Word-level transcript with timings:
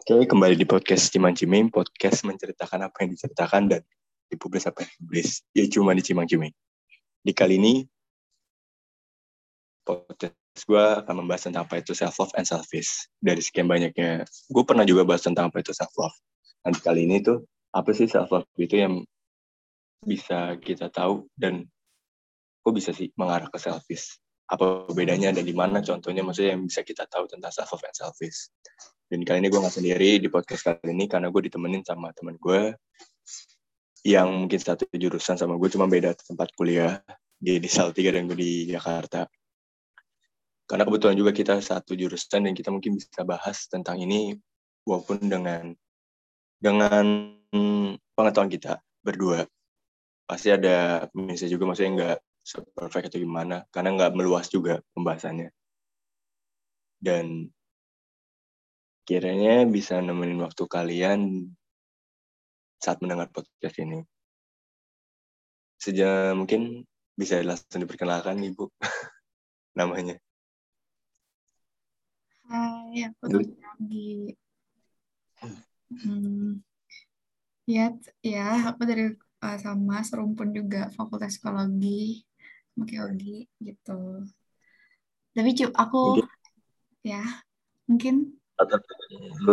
Oke, 0.00 0.24
kembali 0.24 0.56
di 0.56 0.64
podcast 0.64 1.12
Cimang 1.12 1.36
Ciming, 1.36 1.68
podcast 1.68 2.24
menceritakan 2.24 2.88
apa 2.88 3.04
yang 3.04 3.12
diceritakan 3.12 3.68
dan 3.68 3.84
dipublis 4.32 4.64
apa 4.64 4.80
yang 4.80 4.96
dipublis. 4.96 5.44
Ya 5.52 5.68
cuma 5.68 5.92
di 5.92 6.00
Cimang 6.00 6.24
Ciming. 6.24 6.56
Di 7.20 7.36
kali 7.36 7.60
ini, 7.60 7.84
podcast 9.84 10.32
gue 10.64 10.80
akan 11.04 11.20
membahas 11.20 11.44
tentang 11.44 11.68
apa 11.68 11.84
itu 11.84 11.92
self-love 11.92 12.32
and 12.40 12.48
selfish. 12.48 13.12
Dari 13.20 13.44
sekian 13.44 13.68
banyaknya, 13.68 14.24
gue 14.24 14.64
pernah 14.64 14.88
juga 14.88 15.04
bahas 15.04 15.20
tentang 15.20 15.52
apa 15.52 15.60
itu 15.60 15.76
self-love. 15.76 16.16
Nanti 16.64 16.80
kali 16.80 17.04
ini 17.04 17.20
tuh, 17.20 17.44
apa 17.76 17.92
sih 17.92 18.08
self-love 18.08 18.48
itu 18.56 18.80
yang 18.80 19.04
bisa 20.00 20.56
kita 20.64 20.88
tahu 20.88 21.28
dan 21.36 21.68
kok 22.64 22.72
bisa 22.72 22.96
sih 22.96 23.12
mengarah 23.20 23.52
ke 23.52 23.60
selfish? 23.60 24.16
Apa 24.48 24.88
bedanya 24.96 25.28
dan 25.28 25.44
di 25.44 25.52
mana 25.52 25.84
contohnya 25.84 26.24
maksudnya 26.24 26.56
yang 26.56 26.64
bisa 26.64 26.80
kita 26.88 27.04
tahu 27.04 27.28
tentang 27.28 27.52
self-love 27.52 27.84
and 27.84 27.92
selfish? 28.00 28.48
Dan 29.10 29.26
kali 29.26 29.42
ini 29.42 29.50
gue 29.50 29.58
nggak 29.58 29.74
sendiri 29.74 30.22
di 30.22 30.30
podcast 30.30 30.62
kali 30.62 30.94
ini 30.94 31.10
karena 31.10 31.34
gue 31.34 31.42
ditemenin 31.50 31.82
sama 31.82 32.14
teman 32.14 32.38
gue 32.38 32.78
yang 34.06 34.30
mungkin 34.46 34.62
satu 34.62 34.86
jurusan 34.94 35.34
sama 35.34 35.58
gue 35.58 35.66
cuma 35.66 35.90
beda 35.90 36.14
tempat 36.14 36.54
kuliah. 36.54 37.02
Dia 37.42 37.58
di 37.58 37.66
Salatiga 37.66 38.14
dan 38.14 38.30
gue 38.30 38.38
di 38.38 38.70
Jakarta. 38.70 39.26
Karena 40.62 40.86
kebetulan 40.86 41.18
juga 41.18 41.34
kita 41.34 41.58
satu 41.58 41.98
jurusan 41.98 42.46
dan 42.46 42.54
kita 42.54 42.70
mungkin 42.70 42.94
bisa 42.94 43.26
bahas 43.26 43.66
tentang 43.66 43.98
ini 43.98 44.38
walaupun 44.86 45.26
dengan 45.26 45.74
dengan 46.62 47.34
pengetahuan 48.14 48.46
kita 48.46 48.78
berdua. 49.02 49.42
Pasti 50.22 50.54
ada 50.54 51.10
minusnya 51.18 51.50
juga 51.50 51.66
maksudnya 51.66 51.90
nggak 51.98 52.18
perfect 52.78 53.10
atau 53.10 53.18
gimana 53.18 53.66
karena 53.74 53.90
nggak 53.98 54.12
meluas 54.14 54.46
juga 54.46 54.78
pembahasannya. 54.94 55.50
Dan 57.02 57.50
kiranya 59.10 59.66
bisa 59.66 59.98
nemenin 59.98 60.38
waktu 60.38 60.70
kalian 60.70 61.50
saat 62.78 63.02
mendengar 63.02 63.26
podcast 63.34 63.74
ini. 63.82 64.06
Sejak 65.82 66.38
mungkin 66.38 66.86
bisa 67.18 67.42
langsung 67.42 67.82
diperkenalkan 67.82 68.38
Ibu 68.38 68.70
namanya. 69.82 70.14
Hai, 72.46 73.10
aku 73.10 73.34
lagi. 73.34 74.38
Hmm, 75.90 76.62
ya, 77.66 77.90
ya, 78.22 78.70
aku 78.70 78.86
dari 78.86 79.10
uh, 79.42 79.58
sama 79.58 80.06
serumpun 80.06 80.54
juga 80.54 80.86
Fakultas 80.94 81.34
Psikologi, 81.34 82.22
Ogi 82.78 83.42
gitu. 83.58 84.22
Tapi 85.34 85.50
aku 85.74 86.22
ya 87.02 87.26
mungkin 87.90 88.39
atau 88.60 88.76
lu 89.44 89.52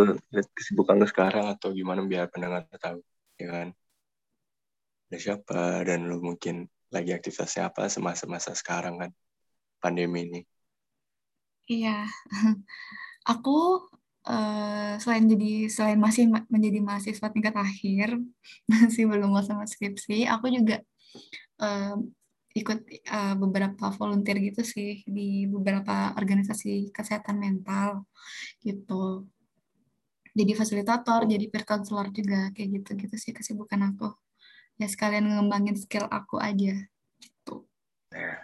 kesibukan 0.52 1.00
lu 1.00 1.06
sekarang 1.08 1.46
atau 1.56 1.72
gimana 1.72 2.04
biar 2.04 2.28
pendengar 2.28 2.68
tahu 2.76 3.00
ya 3.40 3.48
kan? 3.48 3.68
Ada 5.08 5.16
siapa? 5.16 5.88
Dan 5.88 6.08
lu 6.12 6.20
mungkin 6.20 6.68
lagi 6.92 7.16
aktivitasnya 7.16 7.72
apa 7.72 7.88
semasa-masa 7.88 8.52
sekarang 8.52 9.00
kan 9.00 9.10
pandemi 9.80 10.28
ini? 10.28 10.40
Iya. 11.68 12.04
Aku 13.32 13.88
uh, 14.28 14.92
selain 15.00 15.24
jadi 15.28 15.68
selain 15.72 15.98
masih 16.00 16.28
menjadi 16.52 16.78
mahasiswa 16.84 17.28
tingkat 17.32 17.54
akhir 17.56 18.20
masih 18.70 19.08
belum 19.08 19.32
sama 19.44 19.64
skripsi 19.64 20.28
aku 20.28 20.52
juga 20.52 20.84
uh, 21.60 21.96
ikut 22.56 22.78
uh, 23.12 23.34
beberapa 23.36 23.92
volunteer 23.92 24.40
gitu 24.40 24.64
sih 24.64 25.04
di 25.04 25.44
beberapa 25.44 26.16
organisasi 26.16 26.90
kesehatan 26.90 27.36
mental 27.36 28.08
gitu. 28.64 29.28
Jadi 30.32 30.52
fasilitator, 30.54 31.26
jadi 31.26 31.50
peer 31.50 31.66
counselor 31.66 32.14
juga 32.14 32.54
kayak 32.54 32.68
gitu-gitu 32.80 33.16
sih 33.18 33.32
kesibukan 33.34 33.90
aku. 33.94 34.14
Ya 34.78 34.86
sekalian 34.86 35.26
ngembangin 35.26 35.74
skill 35.74 36.06
aku 36.06 36.38
aja 36.38 36.78
gitu. 37.18 37.66
Nah, 38.14 38.38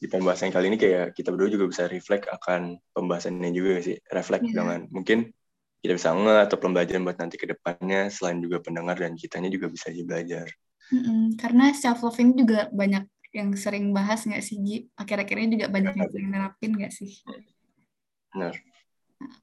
di 0.00 0.06
pembahasan 0.08 0.48
kali 0.48 0.72
ini 0.72 0.78
kayak 0.80 1.12
kita 1.12 1.28
berdua 1.28 1.52
juga 1.52 1.68
bisa 1.68 1.84
reflect 1.92 2.24
akan 2.32 2.80
pembahasannya 2.96 3.52
juga 3.52 3.84
sih. 3.84 4.00
Reflect 4.08 4.48
yeah. 4.48 4.56
dengan 4.56 4.80
mungkin 4.88 5.28
kita 5.84 5.92
bisa 5.96 6.12
nge 6.16 6.36
atau 6.48 6.56
pembelajaran 6.56 7.04
buat 7.04 7.20
nanti 7.20 7.36
ke 7.36 7.48
depannya 7.48 8.08
selain 8.08 8.40
juga 8.40 8.64
pendengar 8.64 8.96
dan 8.96 9.16
kitanya 9.16 9.52
juga 9.52 9.68
bisa 9.68 9.92
belajar. 9.92 10.48
Mm-mm, 10.90 11.38
karena 11.38 11.70
self 11.70 12.02
love 12.02 12.18
ini 12.18 12.34
juga 12.34 12.66
banyak 12.74 13.06
yang 13.30 13.54
sering 13.54 13.94
bahas 13.94 14.26
nggak 14.26 14.42
sih 14.42 14.58
Ji? 14.58 14.76
Akhir-akhir 14.98 15.36
ini 15.38 15.50
juga 15.54 15.68
banyak 15.70 15.94
yang 15.94 16.10
sering 16.10 16.30
nerapin 16.34 16.70
nggak 16.74 16.92
sih? 16.92 17.22
Benar. 18.34 18.54
Nah. 19.22 19.34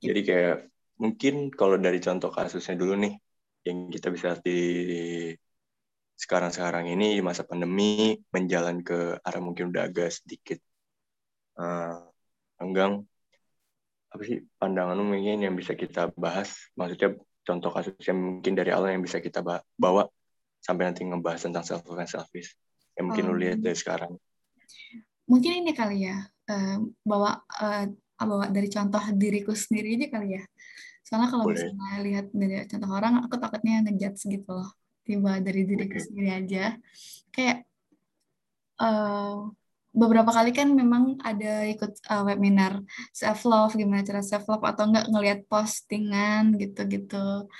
Jadi 0.00 0.20
kayak 0.24 0.56
mungkin 1.00 1.48
kalau 1.48 1.80
dari 1.80 1.96
contoh 2.00 2.28
kasusnya 2.28 2.76
dulu 2.76 3.00
nih 3.00 3.16
yang 3.64 3.88
kita 3.88 4.12
bisa 4.12 4.36
di 4.40 4.60
sekarang-sekarang 6.20 6.92
ini 6.92 7.16
di 7.16 7.22
masa 7.24 7.48
pandemi 7.48 8.12
menjalan 8.28 8.84
ke 8.84 9.16
arah 9.24 9.40
mungkin 9.40 9.72
udah 9.72 9.88
agak 9.88 10.12
sedikit 10.12 10.60
uh, 11.56 12.04
enggang 12.60 13.00
apa 14.12 14.22
sih 14.28 14.44
pandangan 14.60 15.00
mungkin 15.00 15.40
yang 15.40 15.56
bisa 15.56 15.72
kita 15.72 16.12
bahas 16.20 16.52
maksudnya 16.76 17.16
contoh 17.40 17.72
kasusnya 17.72 18.12
mungkin 18.12 18.52
dari 18.52 18.68
awal 18.76 18.92
yang 18.92 19.00
bisa 19.00 19.16
kita 19.24 19.40
bawa 19.80 20.12
sampai 20.60 20.92
nanti 20.92 21.02
ngebahas 21.02 21.48
tentang 21.48 21.64
self 21.64 21.82
love 21.88 22.00
and 22.00 22.10
selfish 22.12 22.54
yang 22.94 23.08
mungkin 23.08 23.24
um, 23.26 23.30
lu 23.32 23.36
lihat 23.40 23.58
dari 23.64 23.76
sekarang. 23.76 24.12
Mungkin 25.26 25.52
ini 25.64 25.72
kali 25.72 26.06
ya 26.06 26.20
uh, 26.52 26.78
bawa 27.02 27.40
uh, 27.40 27.86
bawa 28.20 28.52
dari 28.52 28.68
contoh 28.68 29.00
diriku 29.16 29.56
sendiri 29.56 29.96
aja 29.96 30.06
kali 30.12 30.28
ya. 30.36 30.42
Soalnya 31.00 31.28
kalau 31.32 31.44
misalnya 31.48 31.98
lihat 32.04 32.26
dari 32.30 32.54
contoh 32.68 32.90
orang 32.92 33.24
aku 33.24 33.34
takutnya 33.40 33.82
ngejudge 33.82 34.28
gitu 34.28 34.50
loh 34.52 34.70
tiba 35.00 35.40
dari 35.40 35.64
diriku 35.64 35.96
okay. 35.96 36.04
sendiri 36.04 36.28
aja. 36.30 36.64
Kayak 37.32 37.64
uh, 38.78 39.48
beberapa 39.90 40.30
kali 40.30 40.54
kan 40.54 40.70
memang 40.70 41.18
ada 41.18 41.66
ikut 41.66 41.98
uh, 42.06 42.22
webinar 42.22 42.78
self 43.10 43.42
love 43.42 43.74
gimana 43.74 44.06
cara 44.06 44.22
self 44.22 44.46
love 44.46 44.62
atau 44.62 44.86
enggak 44.86 45.06
ngelihat 45.10 45.40
postingan 45.50 46.54
gitu-gitu 46.54 47.50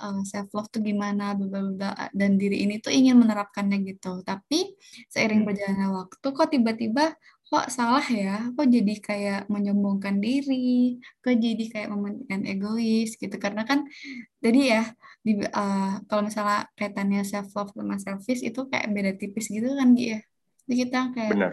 uh, 0.00 0.20
self 0.24 0.48
love 0.56 0.68
tuh 0.72 0.80
gimana 0.80 1.36
bla 1.36 2.10
dan 2.16 2.40
diri 2.40 2.64
ini 2.64 2.80
tuh 2.80 2.90
ingin 2.90 3.20
menerapkannya 3.20 3.84
gitu. 3.84 4.24
Tapi 4.24 4.74
seiring 5.12 5.44
hmm. 5.44 5.48
berjalannya 5.48 5.88
waktu 5.92 6.26
kok 6.32 6.48
tiba-tiba 6.50 7.04
kok 7.50 7.66
salah 7.66 8.06
ya? 8.06 8.48
Kok 8.54 8.66
jadi 8.70 8.94
kayak 9.02 9.40
menyombongkan 9.50 10.22
diri? 10.22 11.02
Kok 11.20 11.34
jadi 11.34 11.64
kayak 11.66 11.88
mementingkan 11.90 12.42
egois 12.46 13.18
gitu? 13.18 13.36
Karena 13.42 13.66
kan 13.66 13.84
jadi 14.38 14.60
ya 14.60 14.82
di, 15.20 15.42
uh, 15.42 16.00
kalau 16.06 16.22
misalnya 16.24 16.70
kaitannya 16.78 17.26
self 17.26 17.50
love 17.58 17.74
sama 17.74 17.98
selfish 17.98 18.46
itu 18.46 18.60
kayak 18.70 18.86
beda 18.94 19.12
tipis 19.18 19.50
gitu 19.50 19.66
kan 19.74 19.92
gitu 19.98 20.16
ya? 20.16 20.20
Jadi 20.70 20.74
kita 20.86 21.00
kayak 21.10 21.32
Benar. 21.34 21.52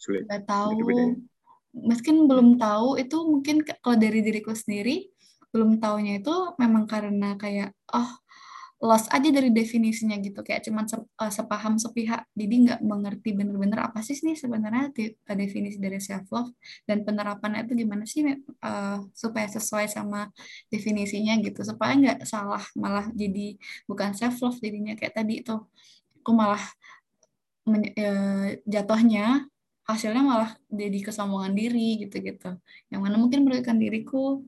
Sulit. 0.00 0.24
Gak 0.24 0.48
tahu. 0.48 0.68
Meskipun 1.70 2.26
belum 2.26 2.48
tahu 2.58 2.98
itu 2.98 3.16
mungkin 3.28 3.62
kalau 3.62 3.94
dari 3.94 4.24
diriku 4.24 4.56
sendiri 4.56 5.09
belum 5.50 5.82
taunya 5.82 6.22
itu 6.22 6.34
memang 6.58 6.86
karena 6.86 7.34
kayak 7.34 7.74
oh 7.90 8.10
lost 8.80 9.12
aja 9.12 9.28
dari 9.28 9.52
definisinya 9.52 10.16
gitu. 10.24 10.40
Kayak 10.40 10.64
cuman 10.64 10.88
uh, 11.20 11.28
sepaham 11.28 11.76
sepihak. 11.76 12.24
Jadi 12.32 12.54
nggak 12.64 12.80
mengerti 12.80 13.36
bener-bener 13.36 13.76
apa 13.84 14.00
sih 14.00 14.16
nih 14.24 14.40
sebenarnya 14.40 14.88
definisi 15.36 15.76
dari 15.76 16.00
self 16.00 16.24
love 16.32 16.50
dan 16.88 17.04
penerapannya 17.04 17.68
itu 17.68 17.84
gimana 17.84 18.08
sih 18.08 18.24
uh, 18.24 18.98
supaya 19.12 19.46
sesuai 19.52 19.84
sama 19.92 20.32
definisinya 20.72 21.36
gitu. 21.44 21.60
Supaya 21.60 21.92
nggak 21.92 22.24
salah 22.24 22.64
malah 22.72 23.12
jadi 23.12 23.60
bukan 23.84 24.16
self 24.16 24.40
love 24.40 24.56
jadinya. 24.64 24.96
Kayak 24.96 25.14
tadi 25.20 25.44
itu 25.44 25.54
aku 26.24 26.32
malah 26.32 26.64
uh, 27.68 28.48
jatuhnya 28.64 29.44
hasilnya 29.84 30.22
malah 30.24 30.50
jadi 30.72 30.98
kesombongan 31.04 31.52
diri 31.52 32.00
gitu-gitu. 32.00 32.56
Yang 32.88 33.00
mana 33.04 33.16
mungkin 33.20 33.44
merugikan 33.44 33.76
diriku 33.76 34.40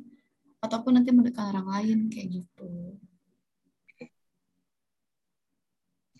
ataupun 0.62 0.94
nanti 0.94 1.10
mendekat 1.10 1.50
orang 1.50 1.66
lain 1.66 1.98
kayak 2.06 2.40
gitu. 2.40 2.70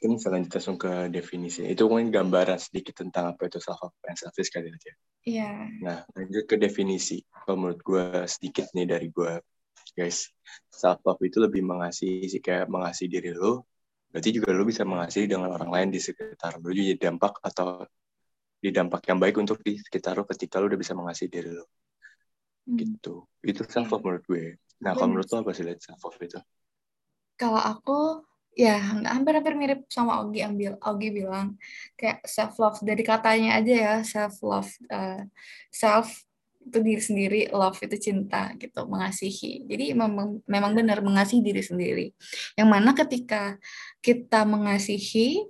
Mungkin 0.02 0.18
selanjutnya 0.18 0.58
langsung 0.58 0.78
ke 0.82 1.06
definisi. 1.14 1.62
Itu 1.62 1.86
mungkin 1.86 2.10
gambaran 2.10 2.58
sedikit 2.58 3.06
tentang 3.06 3.38
apa 3.38 3.46
itu 3.46 3.62
self 3.62 3.78
love 3.78 3.94
and 4.10 4.18
selfish 4.18 4.50
kali 4.50 4.74
aja. 4.74 4.92
Iya. 5.22 5.50
Nah, 5.78 6.02
lanjut 6.18 6.50
ke 6.50 6.58
definisi. 6.58 7.22
Kalau 7.30 7.54
menurut 7.54 7.78
gue 7.86 8.26
sedikit 8.26 8.66
nih 8.74 8.90
dari 8.90 9.14
gue, 9.14 9.38
guys. 9.94 10.26
Self 10.74 11.06
love 11.06 11.22
itu 11.22 11.38
lebih 11.38 11.62
mengasihi 11.62 12.26
sih 12.26 12.42
kayak 12.42 12.66
mengasihi 12.66 13.06
diri 13.06 13.30
lo. 13.30 13.70
Berarti 14.10 14.34
juga 14.34 14.50
lo 14.50 14.66
bisa 14.66 14.82
mengasihi 14.82 15.30
dengan 15.30 15.54
orang 15.54 15.70
lain 15.70 15.88
di 15.94 16.02
sekitar 16.02 16.58
lo. 16.58 16.74
Jadi 16.74 16.98
dampak 16.98 17.38
atau 17.38 17.86
di 18.58 18.74
dampak 18.74 19.06
yang 19.06 19.22
baik 19.22 19.38
untuk 19.38 19.62
di 19.62 19.78
sekitar 19.78 20.18
lo 20.18 20.26
ketika 20.26 20.58
lo 20.58 20.66
udah 20.66 20.80
bisa 20.82 20.98
mengasihi 20.98 21.30
diri 21.30 21.54
lo 21.54 21.70
hmm. 22.68 22.76
gitu 22.78 23.26
itu 23.42 23.60
self 23.66 23.90
love 23.90 24.04
menurut 24.04 24.24
gue 24.26 24.44
nah 24.82 24.94
kalau 24.94 25.14
menurut 25.14 25.28
lo 25.30 25.36
apa 25.46 25.52
sih 25.54 25.64
lihat 25.66 25.80
self 25.82 26.02
love 26.02 26.18
itu 26.22 26.40
kalau 27.38 27.58
aku 27.58 28.22
ya 28.52 28.76
hampir-hampir 29.08 29.56
mirip 29.56 29.80
sama 29.88 30.20
Ogi 30.20 30.44
ambil 30.44 30.76
Ogi 30.84 31.08
bilang 31.08 31.56
kayak 31.96 32.20
self 32.28 32.60
love 32.60 32.78
dari 32.84 33.00
katanya 33.00 33.58
aja 33.58 33.74
ya 33.74 33.94
self 34.04 34.36
love 34.44 34.68
uh, 34.92 35.24
self 35.72 36.12
itu 36.62 36.78
diri 36.78 37.02
sendiri, 37.02 37.40
love 37.50 37.78
itu 37.82 37.96
cinta 37.98 38.54
gitu, 38.54 38.86
mengasihi. 38.86 39.66
Jadi 39.66 39.98
memang 39.98 40.42
memang 40.46 40.72
benar 40.78 41.02
mengasihi 41.02 41.42
diri 41.42 41.62
sendiri. 41.62 42.06
Yang 42.54 42.68
mana 42.70 42.90
ketika 42.94 43.58
kita 43.98 44.46
mengasihi 44.46 45.42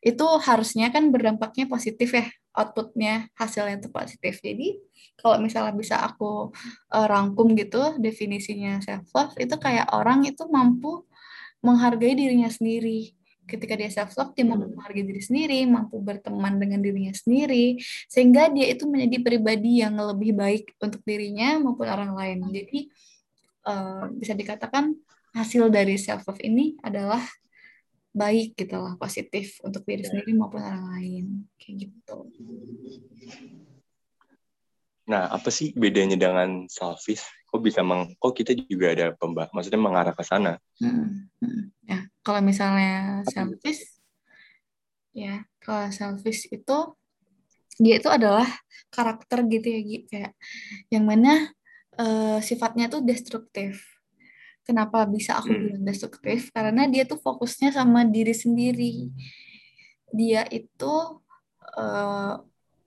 itu 0.00 0.26
harusnya 0.44 0.88
kan 0.92 1.08
berdampaknya 1.12 1.68
positif 1.68 2.12
ya, 2.12 2.28
outputnya 2.54 3.30
hasilnya 3.38 3.78
itu 3.78 3.88
positif. 3.90 4.42
Jadi 4.42 4.78
kalau 5.20 5.38
misalnya 5.38 5.74
bisa 5.76 6.00
aku 6.02 6.50
uh, 6.90 7.06
rangkum 7.06 7.54
gitu 7.54 7.96
definisinya 8.00 8.82
self 8.82 9.06
love 9.14 9.34
itu 9.38 9.54
kayak 9.60 9.92
orang 9.94 10.26
itu 10.26 10.42
mampu 10.50 11.04
menghargai 11.60 12.16
dirinya 12.16 12.48
sendiri 12.48 13.12
ketika 13.50 13.74
dia 13.74 13.90
self 13.90 14.14
love 14.14 14.32
dia 14.32 14.46
mampu 14.46 14.70
hmm. 14.70 14.74
menghargai 14.78 15.04
diri 15.04 15.22
sendiri 15.22 15.58
mampu 15.66 15.98
berteman 15.98 16.56
dengan 16.56 16.80
dirinya 16.80 17.10
sendiri 17.10 17.76
sehingga 18.06 18.48
dia 18.54 18.70
itu 18.70 18.86
menjadi 18.86 19.18
pribadi 19.26 19.82
yang 19.82 19.98
lebih 19.98 20.38
baik 20.38 20.72
untuk 20.78 21.02
dirinya 21.02 21.58
maupun 21.58 21.90
orang 21.90 22.14
lain 22.14 22.46
jadi 22.48 22.78
uh, 23.66 24.06
bisa 24.14 24.32
dikatakan 24.38 24.94
hasil 25.34 25.68
dari 25.68 25.98
self 25.98 26.24
love 26.30 26.40
ini 26.42 26.78
adalah 26.80 27.20
baik 28.10 28.58
gitu 28.58 28.74
lah 28.74 28.98
positif 28.98 29.62
untuk 29.62 29.86
diri 29.86 30.02
ya. 30.02 30.10
sendiri 30.10 30.34
maupun 30.34 30.62
orang 30.62 30.86
lain 30.98 31.26
kayak 31.58 31.86
gitu. 31.86 32.16
Nah 35.06 35.30
apa 35.30 35.48
sih 35.50 35.70
bedanya 35.74 36.18
dengan 36.18 36.66
selfish? 36.66 37.22
Kok 37.50 37.62
bisa 37.62 37.82
meng 37.82 38.14
kok 38.18 38.34
kita 38.34 38.54
juga 38.54 38.94
ada 38.94 39.06
pembah 39.14 39.50
maksudnya 39.54 39.78
mengarah 39.78 40.14
ke 40.14 40.22
sana? 40.26 40.58
Hmm, 40.78 41.30
hmm. 41.42 41.62
ya 41.86 42.06
kalau 42.22 42.42
misalnya 42.42 43.22
selfish 43.30 43.98
ya 45.10 45.42
kalau 45.58 45.90
selfish 45.90 46.46
itu 46.50 46.78
dia 47.80 47.98
itu 47.98 48.06
adalah 48.10 48.46
karakter 48.92 49.46
gitu 49.50 49.66
ya 49.66 49.80
gitu 49.82 50.06
kayak 50.10 50.32
yang 50.92 51.06
mana 51.06 51.50
uh, 51.98 52.38
sifatnya 52.42 52.86
tuh 52.90 53.02
destruktif 53.02 53.99
kenapa 54.66 55.04
bisa 55.08 55.40
aku 55.40 55.50
hmm. 55.50 55.62
bilang 55.66 55.84
destruktif 55.86 56.52
karena 56.54 56.86
dia 56.86 57.04
tuh 57.08 57.18
fokusnya 57.20 57.74
sama 57.74 58.06
diri 58.06 58.34
sendiri 58.36 59.10
dia 60.10 60.42
itu 60.50 61.22
uh, 61.78 62.34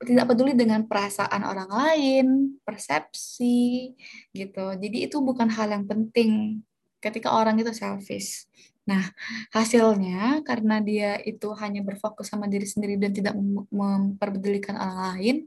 tidak 0.04 0.36
peduli 0.36 0.54
dengan 0.54 0.84
perasaan 0.84 1.48
orang 1.48 1.72
lain, 1.72 2.28
persepsi, 2.68 3.96
gitu. 4.36 4.76
Jadi 4.76 5.08
itu 5.08 5.18
bukan 5.24 5.48
hal 5.48 5.72
yang 5.72 5.88
penting 5.88 6.62
ketika 7.00 7.32
orang 7.32 7.60
itu 7.60 7.72
selfish. 7.72 8.48
Nah, 8.84 9.08
hasilnya 9.56 10.44
karena 10.44 10.84
dia 10.84 11.16
itu 11.24 11.56
hanya 11.56 11.80
berfokus 11.80 12.28
sama 12.28 12.52
diri 12.52 12.68
sendiri 12.68 13.00
dan 13.00 13.16
tidak 13.16 13.36
memperdulikan 13.72 14.76
orang 14.76 15.00
lain, 15.16 15.38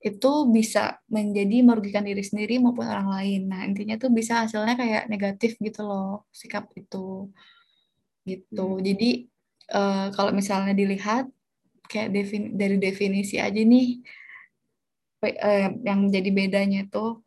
itu 0.00 0.32
bisa 0.48 0.96
menjadi 1.12 1.60
merugikan 1.60 2.04
diri 2.08 2.24
sendiri 2.24 2.56
maupun 2.56 2.88
orang 2.88 3.08
lain. 3.12 3.40
Nah, 3.52 3.68
intinya 3.68 4.00
tuh 4.00 4.08
bisa 4.08 4.48
hasilnya 4.48 4.74
kayak 4.80 5.12
negatif 5.12 5.60
gitu 5.60 5.84
loh, 5.84 6.24
sikap 6.32 6.72
itu. 6.72 7.28
Gitu. 8.24 8.64
Hmm. 8.64 8.80
Jadi, 8.80 9.28
uh, 9.76 10.08
kalau 10.16 10.32
misalnya 10.32 10.72
dilihat 10.72 11.28
kayak 11.90 12.14
defin 12.14 12.54
dari 12.54 12.78
definisi 12.78 13.36
aja 13.42 13.58
nih 13.58 13.98
eh, 15.26 15.68
yang 15.82 16.06
jadi 16.06 16.30
bedanya 16.30 16.86
tuh 16.86 17.26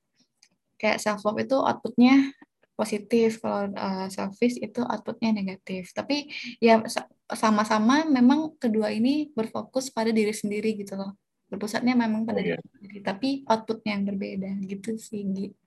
kayak 0.80 1.04
self 1.04 1.20
love 1.28 1.44
itu 1.44 1.60
outputnya 1.60 2.32
positif 2.74 3.38
kalau 3.44 3.70
uh, 3.76 4.08
selfish 4.10 4.58
itu 4.58 4.82
outputnya 4.82 5.30
negatif 5.30 5.94
tapi 5.94 6.32
ya 6.58 6.82
sama-sama 7.30 8.08
memang 8.10 8.56
kedua 8.58 8.90
ini 8.90 9.30
berfokus 9.36 9.94
pada 9.94 10.10
diri 10.10 10.34
sendiri 10.34 10.74
gitu 10.80 10.98
loh 10.98 11.14
berpusatnya 11.54 11.94
memang 11.94 12.26
pada 12.26 12.42
oh, 12.42 12.46
diri 12.82 13.00
tapi 13.06 13.46
outputnya 13.46 13.96
yang 13.96 14.04
berbeda 14.10 14.50
gitu 14.66 14.98
sih 14.98 15.22
gitu 15.30 15.58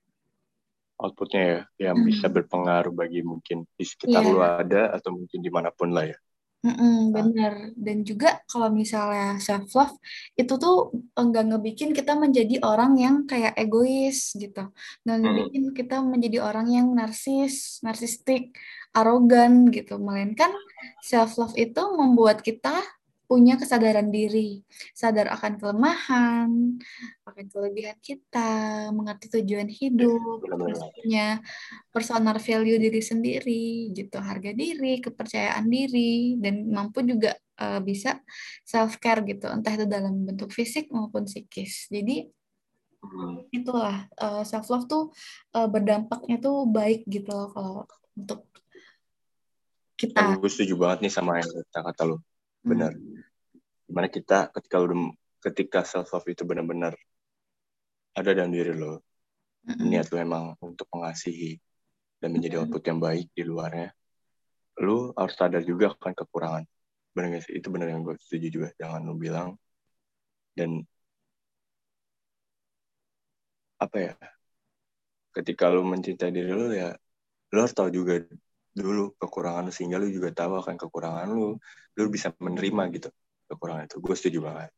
outputnya 0.97 1.43
ya 1.45 1.61
yang 1.91 1.97
hmm. 2.01 2.09
bisa 2.09 2.27
berpengaruh 2.33 2.93
bagi 2.93 3.21
mungkin 3.21 3.69
di 3.77 3.85
sekitar 3.85 4.25
yeah. 4.25 4.33
lu 4.33 4.41
ada 4.41 4.83
atau 4.97 5.13
mungkin 5.13 5.41
di 5.45 5.51
mana 5.53 5.69
pun 5.69 5.93
lah 5.93 6.09
ya. 6.09 6.17
Mm-mm, 6.67 7.15
bener. 7.15 7.55
Dan 7.79 8.03
juga 8.03 8.43
kalau 8.51 8.73
misalnya 8.75 9.39
self 9.39 9.71
love 9.77 9.95
itu 10.35 10.51
tuh 10.59 10.91
enggak 11.15 11.47
ngebikin 11.53 11.95
kita 11.95 12.19
menjadi 12.19 12.59
orang 12.65 12.99
yang 12.99 13.17
kayak 13.23 13.55
egois 13.55 14.35
gitu. 14.35 14.73
Nggak 15.07 15.19
ngebikin 15.23 15.65
kita 15.77 16.03
menjadi 16.03 16.43
orang 16.43 16.67
yang 16.67 16.91
narsis 16.91 17.79
narsistik 17.87 18.57
arogan 18.97 19.71
gitu. 19.71 20.01
Melainkan 20.01 20.51
self 21.05 21.39
love 21.39 21.55
itu 21.55 21.83
membuat 21.95 22.43
kita 22.43 22.83
punya 23.27 23.59
kesadaran 23.59 24.09
diri, 24.09 24.63
sadar 24.95 25.35
akan 25.35 25.59
kelemahan, 25.59 26.51
akan 27.27 27.45
kelebihan 27.51 27.99
kita, 27.99 28.89
mengerti 28.95 29.27
tujuan 29.39 29.67
hidup, 29.67 30.47
terus 30.47 30.81
punya 30.95 31.27
personal 31.91 32.39
value 32.39 32.79
diri 32.79 33.03
sendiri, 33.03 33.91
gitu, 33.91 34.23
harga 34.23 34.55
diri, 34.55 35.03
kepercayaan 35.03 35.67
diri, 35.67 36.39
dan 36.39 36.71
mampu 36.71 37.03
juga 37.03 37.35
uh, 37.59 37.83
bisa 37.83 38.23
self 38.63 39.03
care 39.03 39.27
gitu, 39.27 39.51
entah 39.51 39.75
itu 39.75 39.91
dalam 39.91 40.23
bentuk 40.23 40.55
fisik 40.55 40.87
maupun 40.95 41.27
psikis. 41.27 41.91
Jadi 41.91 42.31
hmm. 43.03 43.51
itulah 43.51 44.07
uh, 44.23 44.41
eh, 44.41 44.45
self 44.47 44.71
love 44.71 44.87
tuh 44.87 45.11
uh, 45.59 45.67
berdampaknya 45.67 46.39
tuh 46.39 46.63
baik 46.71 47.03
gitu 47.11 47.35
loh 47.35 47.51
kalau 47.51 47.77
untuk 48.15 48.47
kita. 49.99 50.39
Gue 50.39 50.53
setuju 50.53 50.79
banget 50.79 51.11
nih 51.11 51.13
sama 51.13 51.43
yang 51.43 51.51
kata-kata 51.51 52.07
lo 52.07 52.23
benar 52.67 52.91
gimana 53.87 54.09
kita 54.11 54.51
ketika 54.55 54.77
lu 54.83 55.15
ketika 55.41 55.81
self 55.87 56.11
love 56.11 56.27
itu 56.27 56.43
benar-benar 56.43 56.95
ada 58.19 58.31
dalam 58.35 58.51
diri 58.51 58.75
lo 58.75 59.01
mm-hmm. 59.67 59.87
niat 59.87 60.07
lo 60.11 60.17
emang 60.19 60.45
untuk 60.63 60.91
mengasihi 60.91 61.59
dan 62.19 62.35
menjadi 62.35 62.63
output 62.65 62.83
yang 62.83 62.99
baik 62.99 63.31
di 63.33 63.43
luarnya 63.47 63.95
lu 64.85 65.13
harus 65.17 65.35
sadar 65.37 65.65
juga 65.65 65.93
akan 65.97 66.13
kekurangan. 66.13 66.65
Benar 67.17 67.27
gak 67.33 67.43
sih? 67.49 67.55
Itu 67.57 67.73
benar 67.73 67.89
yang 67.89 68.05
gue 68.05 68.17
setuju 68.21 68.47
juga. 68.53 68.69
Jangan 68.77 69.01
lu 69.09 69.17
bilang 69.17 69.57
dan 70.57 70.85
apa 73.77 73.97
ya 74.01 74.13
ketika 75.37 75.69
lu 75.69 75.85
mencintai 75.85 76.33
diri 76.33 76.49
lu 76.49 76.73
ya 76.73 76.97
lu 77.53 77.59
harus 77.61 77.77
tahu 77.77 77.93
juga 77.93 78.25
dulu 78.73 79.13
kekurangan 79.21 79.69
lu 79.69 79.73
sehingga 79.73 80.01
lu 80.01 80.09
juga 80.09 80.33
tahu 80.33 80.57
akan 80.65 80.81
kekurangan 80.81 81.29
lu 81.29 81.61
lu 81.93 82.09
bisa 82.09 82.33
menerima 82.41 82.83
gitu 82.97 83.09
kekurangan 83.47 83.87
itu. 83.87 83.97
Gue 84.03 84.15
setuju 84.19 84.39
banget. 84.47 84.71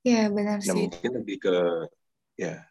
Ya 0.00 0.32
benar 0.32 0.58
nah, 0.60 0.64
sih. 0.64 0.88
mungkin 0.88 1.10
lebih 1.20 1.36
ke 1.40 1.56
ya. 2.40 2.64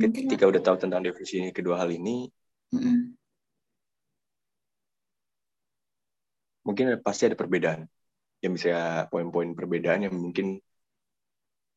Ketika 0.00 0.48
udah 0.48 0.62
tahu 0.64 0.76
tentang 0.80 1.04
definisi 1.04 1.52
kedua 1.52 1.76
hal 1.76 1.92
ini 1.92 2.24
mm-hmm. 2.72 2.98
mungkin 6.64 6.86
pasti 7.04 7.28
ada 7.28 7.36
perbedaan. 7.36 7.84
Yang 8.40 8.52
bisa 8.56 9.04
poin-poin 9.12 9.52
perbedaan 9.52 10.08
yang 10.08 10.16
mungkin 10.16 10.56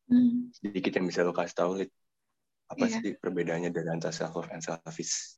mm. 0.08 0.56
sedikit 0.56 0.96
yang 0.96 1.06
bisa 1.10 1.20
lo 1.20 1.36
kasih 1.36 1.56
tahu 1.58 1.72
apa 2.64 2.84
yeah. 2.88 2.96
sih 2.96 3.12
perbedaannya 3.20 3.68
dari 3.68 3.88
antara 3.92 4.14
self 4.14 4.32
love 4.32 4.48
and 4.48 4.64
selfish 4.64 5.36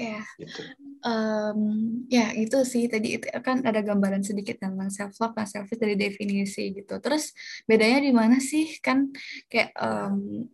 Ya, 0.00 0.24
gitu. 0.40 0.64
um, 1.04 1.60
ya 2.08 2.32
itu 2.32 2.56
sih 2.64 2.88
tadi 2.88 3.20
itu 3.20 3.28
kan 3.44 3.60
ada 3.68 3.84
gambaran 3.84 4.24
sedikit 4.24 4.56
tentang 4.56 4.88
self 4.88 5.12
love 5.20 5.36
dan 5.36 5.44
selfish 5.44 5.76
dari 5.76 5.92
definisi 5.92 6.72
gitu. 6.72 6.96
Terus 7.04 7.36
bedanya 7.68 8.00
di 8.00 8.08
mana 8.08 8.40
sih 8.40 8.80
kan 8.80 9.12
kayak 9.52 9.76
um, 9.76 10.48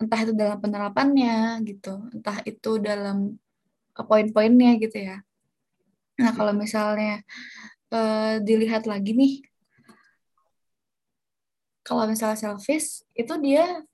entah 0.00 0.20
itu 0.24 0.32
dalam 0.32 0.58
penerapannya 0.64 1.60
gitu, 1.68 2.08
entah 2.08 2.40
itu 2.48 2.80
dalam 2.80 3.36
poin-poinnya 3.92 4.80
gitu 4.80 4.96
ya. 4.96 5.20
Nah 6.24 6.32
kalau 6.32 6.56
misalnya 6.56 7.20
uh, 7.92 8.40
dilihat 8.40 8.88
lagi 8.88 9.12
nih, 9.12 9.44
kalau 11.84 12.08
misalnya 12.08 12.40
selfish 12.40 13.04
itu 13.12 13.34
dia 13.44 13.84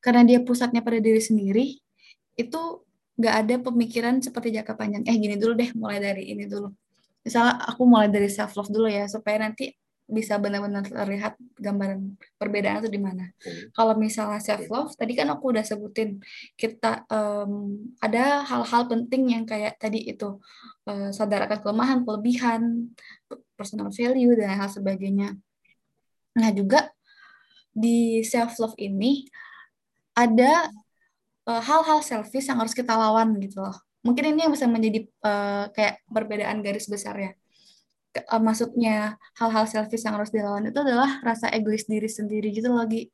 karena 0.00 0.24
dia 0.24 0.40
pusatnya 0.40 0.80
pada 0.80 0.96
diri 0.96 1.20
sendiri 1.20 1.76
itu 2.38 2.62
nggak 3.18 3.34
ada 3.34 3.54
pemikiran 3.58 4.22
seperti 4.22 4.54
jangka 4.54 4.78
panjang. 4.78 5.02
Eh 5.04 5.16
gini 5.18 5.34
dulu 5.34 5.58
deh, 5.58 5.70
mulai 5.74 5.98
dari 5.98 6.30
ini 6.30 6.46
dulu. 6.46 6.70
Misalnya 7.26 7.58
aku 7.66 7.82
mulai 7.82 8.08
dari 8.08 8.30
self 8.30 8.54
love 8.54 8.70
dulu 8.70 8.86
ya, 8.86 9.10
supaya 9.10 9.42
nanti 9.42 9.74
bisa 10.08 10.40
benar-benar 10.40 10.88
terlihat 10.88 11.36
gambaran 11.60 12.16
perbedaan 12.40 12.80
itu 12.80 12.88
di 12.88 12.96
mana. 12.96 13.28
Hmm. 13.28 13.68
Kalau 13.76 13.94
misalnya 14.00 14.40
self 14.40 14.64
love, 14.72 14.96
tadi 14.96 15.12
kan 15.12 15.28
aku 15.28 15.52
udah 15.52 15.60
sebutin 15.60 16.16
kita 16.56 17.04
um, 17.12 17.76
ada 18.00 18.46
hal-hal 18.48 18.88
penting 18.88 19.36
yang 19.36 19.44
kayak 19.44 19.76
tadi 19.76 20.08
itu 20.08 20.40
uh, 20.88 21.12
sadar 21.12 21.44
akan 21.44 21.58
kelemahan, 21.60 21.98
kelebihan, 22.08 22.62
personal 23.58 23.92
value 23.92 24.32
dan 24.38 24.56
hal 24.56 24.72
sebagainya. 24.72 25.36
Nah 26.40 26.50
juga 26.56 26.88
di 27.74 28.24
self 28.24 28.56
love 28.56 28.78
ini 28.80 29.28
ada 30.16 30.72
hal-hal 31.48 32.04
selfish 32.04 32.46
yang 32.48 32.60
harus 32.60 32.76
kita 32.76 32.92
lawan 32.92 33.40
gitu 33.40 33.64
loh. 33.64 33.76
Mungkin 34.04 34.36
ini 34.36 34.44
yang 34.44 34.52
bisa 34.52 34.68
menjadi 34.68 35.08
uh, 35.24 35.72
kayak 35.72 36.04
perbedaan 36.08 36.60
garis 36.60 36.86
besar 36.86 37.16
ya. 37.16 37.32
Uh, 38.28 38.40
maksudnya 38.40 39.16
hal-hal 39.36 39.64
selfish 39.64 40.04
yang 40.04 40.16
harus 40.16 40.32
dilawan 40.32 40.68
itu 40.68 40.78
adalah 40.80 41.20
rasa 41.24 41.52
egois 41.52 41.88
diri 41.88 42.08
sendiri 42.08 42.52
gitu 42.52 42.72
lagi. 42.72 43.08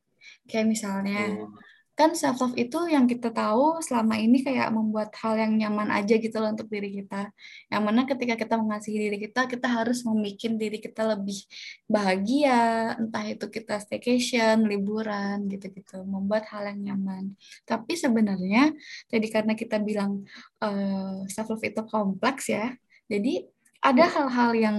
Kayak 0.49 0.67
misalnya, 0.73 1.21
hmm 1.31 1.74
kan 1.95 2.11
self 2.19 2.43
love 2.43 2.59
itu 2.59 2.91
yang 2.91 3.07
kita 3.07 3.31
tahu 3.31 3.79
selama 3.79 4.19
ini 4.19 4.43
kayak 4.43 4.75
membuat 4.75 5.15
hal 5.15 5.39
yang 5.39 5.55
nyaman 5.55 5.95
aja 5.95 6.19
gitu 6.19 6.43
loh 6.43 6.51
untuk 6.51 6.67
diri 6.67 6.91
kita. 6.91 7.31
Yang 7.71 7.83
mana 7.87 8.01
ketika 8.03 8.35
kita 8.35 8.55
mengasihi 8.59 8.99
diri 8.99 9.19
kita, 9.23 9.47
kita 9.47 9.71
harus 9.71 10.03
membuat 10.03 10.59
diri 10.59 10.79
kita 10.83 11.03
lebih 11.15 11.39
bahagia, 11.87 12.99
entah 12.99 13.25
itu 13.31 13.47
kita 13.47 13.79
staycation, 13.79 14.67
liburan 14.67 15.47
gitu-gitu, 15.47 16.03
membuat 16.03 16.51
hal 16.51 16.75
yang 16.75 16.95
nyaman. 16.95 17.39
Tapi 17.63 17.95
sebenarnya 17.95 18.75
tadi 19.07 19.27
karena 19.31 19.55
kita 19.55 19.79
bilang 19.79 20.27
uh, 20.59 21.23
eh, 21.23 21.31
self 21.31 21.55
love 21.55 21.63
itu 21.63 21.83
kompleks 21.87 22.51
ya, 22.51 22.75
jadi 23.07 23.47
ada 23.85 24.05
hal-hal 24.09 24.51
yang 24.57 24.79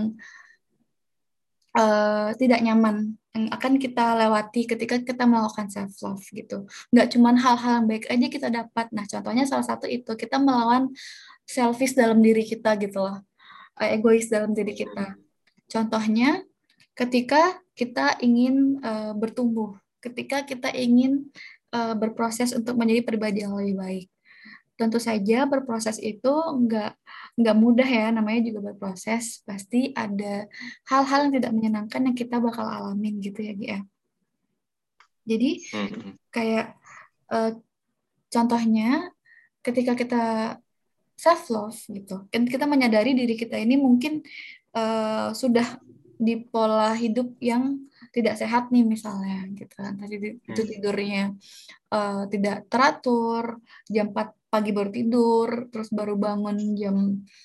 uh, 1.75 2.31
tidak 2.39 2.63
nyaman 2.63 3.19
yang 3.35 3.51
akan 3.51 3.75
kita 3.75 4.15
lewati 4.15 4.63
ketika 4.63 4.95
kita 5.03 5.27
melakukan 5.27 5.67
self 5.67 5.91
love 6.01 6.23
gitu. 6.31 6.65
Nggak 6.95 7.07
cuma 7.11 7.35
hal-hal 7.35 7.83
yang 7.83 7.87
baik 7.91 8.07
aja 8.07 8.27
kita 8.31 8.47
dapat. 8.47 8.87
Nah, 8.95 9.03
contohnya 9.03 9.43
salah 9.43 9.67
satu 9.67 9.85
itu 9.85 10.15
kita 10.15 10.39
melawan 10.39 10.89
selfish 11.43 11.93
dalam 11.93 12.23
diri 12.23 12.47
kita 12.47 12.79
gitu 12.79 13.03
loh. 13.03 13.19
Eh, 13.83 13.99
egois 13.99 14.31
dalam 14.31 14.55
diri 14.55 14.71
kita. 14.71 15.19
Contohnya 15.67 16.41
ketika 16.95 17.59
kita 17.75 18.15
ingin 18.23 18.79
uh, 18.79 19.11
bertumbuh, 19.11 19.75
ketika 19.99 20.47
kita 20.47 20.71
ingin 20.71 21.27
uh, 21.75 21.91
berproses 21.91 22.55
untuk 22.55 22.79
menjadi 22.79 23.03
pribadi 23.03 23.43
yang 23.43 23.51
lebih 23.59 23.75
baik 23.75 24.07
tentu 24.75 24.99
saja 24.99 25.47
berproses 25.47 25.97
itu 26.03 26.31
nggak 26.31 26.91
nggak 27.35 27.55
mudah 27.55 27.87
ya 27.87 28.11
namanya 28.11 28.47
juga 28.47 28.71
berproses 28.71 29.43
pasti 29.47 29.95
ada 29.95 30.47
hal-hal 30.87 31.27
yang 31.27 31.33
tidak 31.39 31.51
menyenangkan 31.55 32.01
yang 32.11 32.15
kita 32.15 32.39
bakal 32.39 32.67
alamin 32.67 33.19
gitu 33.23 33.39
ya 33.39 33.53
Gia. 33.55 33.67
Ya. 33.67 33.79
Jadi 35.25 35.49
kayak 36.29 36.77
uh, 37.33 37.51
contohnya 38.29 39.09
ketika 39.65 39.97
kita 39.97 40.23
self 41.17 41.49
love 41.49 41.79
gitu, 41.89 42.29
kan 42.29 42.45
kita 42.45 42.69
menyadari 42.69 43.17
diri 43.17 43.33
kita 43.33 43.57
ini 43.57 43.79
mungkin 43.79 44.21
uh, 44.77 45.33
sudah 45.33 45.81
di 46.15 46.39
pola 46.39 46.95
hidup 46.95 47.35
yang 47.43 47.79
tidak 48.15 48.39
sehat 48.39 48.71
nih 48.71 48.87
misalnya 48.87 49.43
gitu 49.51 49.75
kan 49.75 49.99
tadi 49.99 50.39
itu 50.39 50.61
hmm. 50.63 50.71
tidurnya 50.71 51.23
uh, 51.91 52.23
tidak 52.31 52.71
teratur 52.71 53.59
jam 53.91 54.15
4 54.15 54.31
pagi 54.55 54.71
baru 54.71 54.87
tidur, 54.87 55.67
terus 55.67 55.91
baru 55.91 56.15
bangun 56.15 56.55
jam 56.79 56.95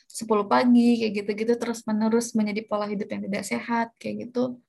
10 0.06 0.46
pagi, 0.46 1.02
kayak 1.02 1.12
gitu-gitu, 1.18 1.58
terus 1.58 1.82
menerus 1.82 2.38
menjadi 2.38 2.62
pola 2.70 2.86
hidup 2.86 3.10
yang 3.10 3.26
tidak 3.26 3.42
sehat, 3.42 3.88
kayak 3.98 4.30
gitu. 4.30 4.62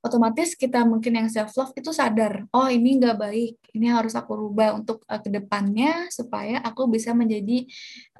Otomatis 0.00 0.54
kita 0.54 0.86
mungkin 0.86 1.18
yang 1.18 1.28
self-love 1.28 1.74
itu 1.74 1.90
sadar, 1.90 2.46
oh 2.54 2.70
ini 2.70 3.02
nggak 3.02 3.18
baik, 3.18 3.54
ini 3.74 3.90
harus 3.90 4.14
aku 4.14 4.46
rubah 4.46 4.78
untuk 4.78 5.02
uh, 5.10 5.18
ke 5.18 5.28
depannya 5.28 6.06
supaya 6.14 6.62
aku 6.62 6.86
bisa 6.86 7.10
menjadi 7.18 7.66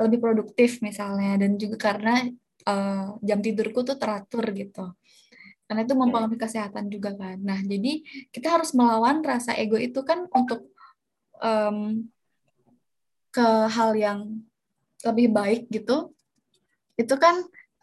lebih 0.03 0.19
produktif 0.19 0.83
misalnya, 0.83 1.39
dan 1.39 1.55
juga 1.55 1.79
karena 1.79 2.27
uh, 2.67 3.15
jam 3.23 3.39
tidurku 3.39 3.87
tuh 3.87 3.95
teratur 3.95 4.43
gitu 4.51 4.91
karena 5.71 5.87
itu 5.87 5.95
mempengaruhi 5.95 6.35
kesehatan 6.35 6.91
juga 6.91 7.15
kan. 7.15 7.39
Nah, 7.47 7.63
jadi 7.63 8.03
kita 8.35 8.59
harus 8.59 8.75
melawan 8.75 9.23
rasa 9.23 9.55
ego 9.55 9.79
itu 9.79 10.03
kan 10.03 10.27
untuk 10.35 10.67
um, 11.39 12.11
ke 13.31 13.47
hal 13.71 13.95
yang 13.95 14.21
lebih 15.07 15.33
baik 15.33 15.63
gitu, 15.73 16.13
itu 16.99 17.15
kan 17.17 17.41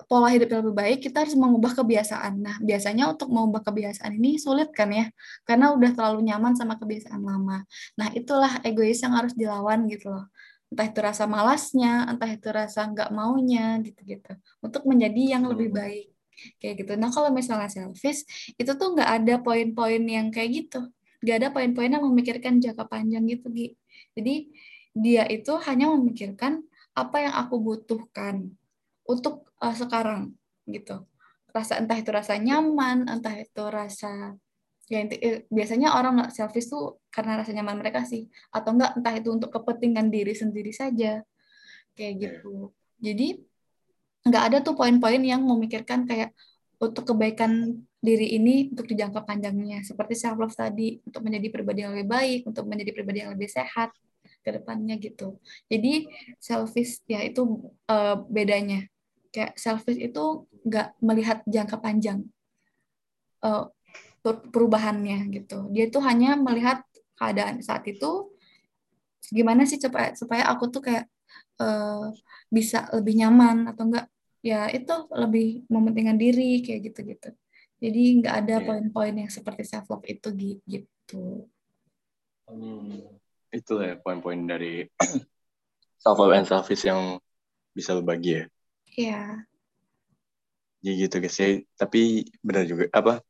pola 0.08 0.32
hidup 0.32 0.48
yang 0.48 0.62
lebih 0.64 0.78
baik, 0.78 1.00
kita 1.10 1.26
harus 1.26 1.36
mengubah 1.36 1.74
kebiasaan. 1.74 2.40
Nah, 2.40 2.56
biasanya 2.64 3.12
untuk 3.12 3.28
mengubah 3.28 3.66
kebiasaan 3.66 4.16
ini 4.16 4.40
sulit 4.40 4.72
kan 4.72 4.88
ya, 4.94 5.12
karena 5.44 5.76
udah 5.76 5.92
terlalu 5.92 6.32
nyaman 6.32 6.56
sama 6.56 6.80
kebiasaan 6.80 7.20
lama. 7.20 7.66
Nah, 8.00 8.08
itulah 8.16 8.62
egois 8.64 9.04
yang 9.04 9.18
harus 9.18 9.34
dilawan 9.36 9.90
gitu 9.92 10.14
loh. 10.14 10.30
Entah 10.72 10.88
itu 10.88 11.00
rasa 11.00 11.24
malasnya, 11.28 12.08
entah 12.08 12.30
itu 12.30 12.48
rasa 12.52 12.88
nggak 12.88 13.10
maunya, 13.12 13.82
gitu-gitu. 13.84 14.38
Untuk 14.64 14.88
menjadi 14.88 15.40
yang 15.40 15.44
lebih 15.50 15.76
baik. 15.76 16.08
Kayak 16.62 16.86
gitu. 16.86 16.94
Nah, 16.96 17.10
kalau 17.10 17.34
misalnya 17.34 17.68
selfish, 17.68 18.54
itu 18.56 18.72
tuh 18.78 18.94
nggak 18.94 19.10
ada 19.10 19.36
poin-poin 19.42 20.04
yang 20.06 20.30
kayak 20.30 20.50
gitu. 20.54 20.88
Nggak 21.20 21.36
ada 21.36 21.48
poin-poin 21.50 21.90
yang 21.90 22.04
memikirkan 22.06 22.62
jangka 22.62 22.86
panjang 22.86 23.26
gitu, 23.26 23.50
Gi. 23.50 23.74
Jadi, 24.14 24.36
dia 24.98 25.24
itu 25.30 25.54
hanya 25.70 25.94
memikirkan 25.94 26.66
apa 26.98 27.18
yang 27.22 27.34
aku 27.38 27.62
butuhkan 27.62 28.50
untuk 29.06 29.46
uh, 29.62 29.76
sekarang 29.78 30.34
gitu. 30.66 31.06
Rasa 31.54 31.78
entah 31.78 31.98
itu 31.98 32.10
rasa 32.10 32.36
nyaman 32.42 33.06
entah 33.06 33.34
itu 33.38 33.64
rasa 33.70 34.34
ya 34.88 35.04
inti, 35.04 35.20
eh, 35.20 35.44
biasanya 35.52 35.94
orang 35.94 36.22
nggak 36.22 36.32
selfish 36.34 36.72
tuh 36.72 36.98
karena 37.14 37.38
rasa 37.40 37.54
nyaman 37.54 37.78
mereka 37.78 38.02
sih. 38.04 38.26
Atau 38.50 38.74
enggak 38.74 38.98
entah 38.98 39.14
itu 39.14 39.30
untuk 39.30 39.54
kepentingan 39.54 40.10
diri 40.10 40.34
sendiri 40.34 40.74
saja. 40.74 41.22
Kayak 41.94 42.14
iya. 42.14 42.22
gitu. 42.26 42.56
Jadi 42.98 43.28
nggak 44.28 44.44
ada 44.44 44.58
tuh 44.66 44.74
poin-poin 44.76 45.22
yang 45.22 45.46
memikirkan 45.46 46.04
kayak 46.10 46.34
untuk 46.78 47.10
kebaikan 47.14 47.82
diri 47.98 48.38
ini 48.38 48.70
untuk 48.74 48.90
di 48.90 48.98
jangka 48.98 49.22
panjangnya. 49.22 49.86
Seperti 49.86 50.14
self 50.18 50.38
love 50.38 50.54
tadi 50.58 50.98
untuk 51.06 51.22
menjadi 51.22 51.48
pribadi 51.54 51.86
yang 51.86 51.94
lebih 51.94 52.10
baik 52.10 52.40
untuk 52.50 52.66
menjadi 52.66 52.92
pribadi 52.94 53.18
yang 53.22 53.34
lebih 53.34 53.50
sehat 53.50 53.94
ke 54.48 54.64
depannya 54.64 54.96
gitu. 54.96 55.36
Jadi 55.68 56.08
selfish 56.40 57.04
ya 57.04 57.20
itu 57.28 57.68
uh, 57.92 58.24
bedanya. 58.32 58.88
Kayak 59.36 59.60
selfish 59.60 60.00
itu 60.00 60.48
nggak 60.64 60.96
melihat 61.04 61.44
jangka 61.44 61.84
panjang 61.84 62.24
uh, 63.44 63.68
perubahannya 64.24 65.28
gitu. 65.36 65.68
Dia 65.76 65.92
tuh 65.92 66.00
hanya 66.08 66.40
melihat 66.40 66.80
keadaan 67.20 67.60
saat 67.60 67.84
itu 67.92 68.32
gimana 69.28 69.68
sih 69.68 69.76
supaya 69.76 70.16
supaya 70.16 70.48
aku 70.48 70.72
tuh 70.72 70.80
kayak 70.80 71.12
uh, 71.60 72.08
bisa 72.48 72.88
lebih 72.96 73.20
nyaman 73.20 73.68
atau 73.68 73.84
enggak 73.84 74.08
ya 74.40 74.72
itu 74.72 74.96
lebih 75.12 75.68
mementingkan 75.68 76.16
diri 76.16 76.64
kayak 76.64 76.88
gitu-gitu. 76.88 77.36
Jadi 77.84 78.24
nggak 78.24 78.36
ada 78.48 78.56
iya. 78.64 78.66
poin-poin 78.66 79.16
yang 79.28 79.28
seperti 79.28 79.68
self 79.68 79.92
love 79.92 80.08
itu 80.08 80.32
gitu. 80.64 81.52
Hmm 82.48 83.20
itu 83.54 83.74
ya 83.80 83.96
poin-poin 84.00 84.40
dari 84.44 84.86
self 86.04 86.18
love 86.20 86.36
and 86.36 86.48
selfish 86.48 86.84
yang 86.88 87.22
bisa 87.72 87.96
lo 87.96 88.04
bagi 88.04 88.42
ya. 88.42 88.44
Iya. 88.98 89.22
Jadi 90.82 90.94
gitu 91.04 91.16
guys 91.22 91.38
ya. 91.38 91.48
Tapi 91.78 92.28
benar 92.42 92.64
juga 92.66 92.90
apa 92.94 93.22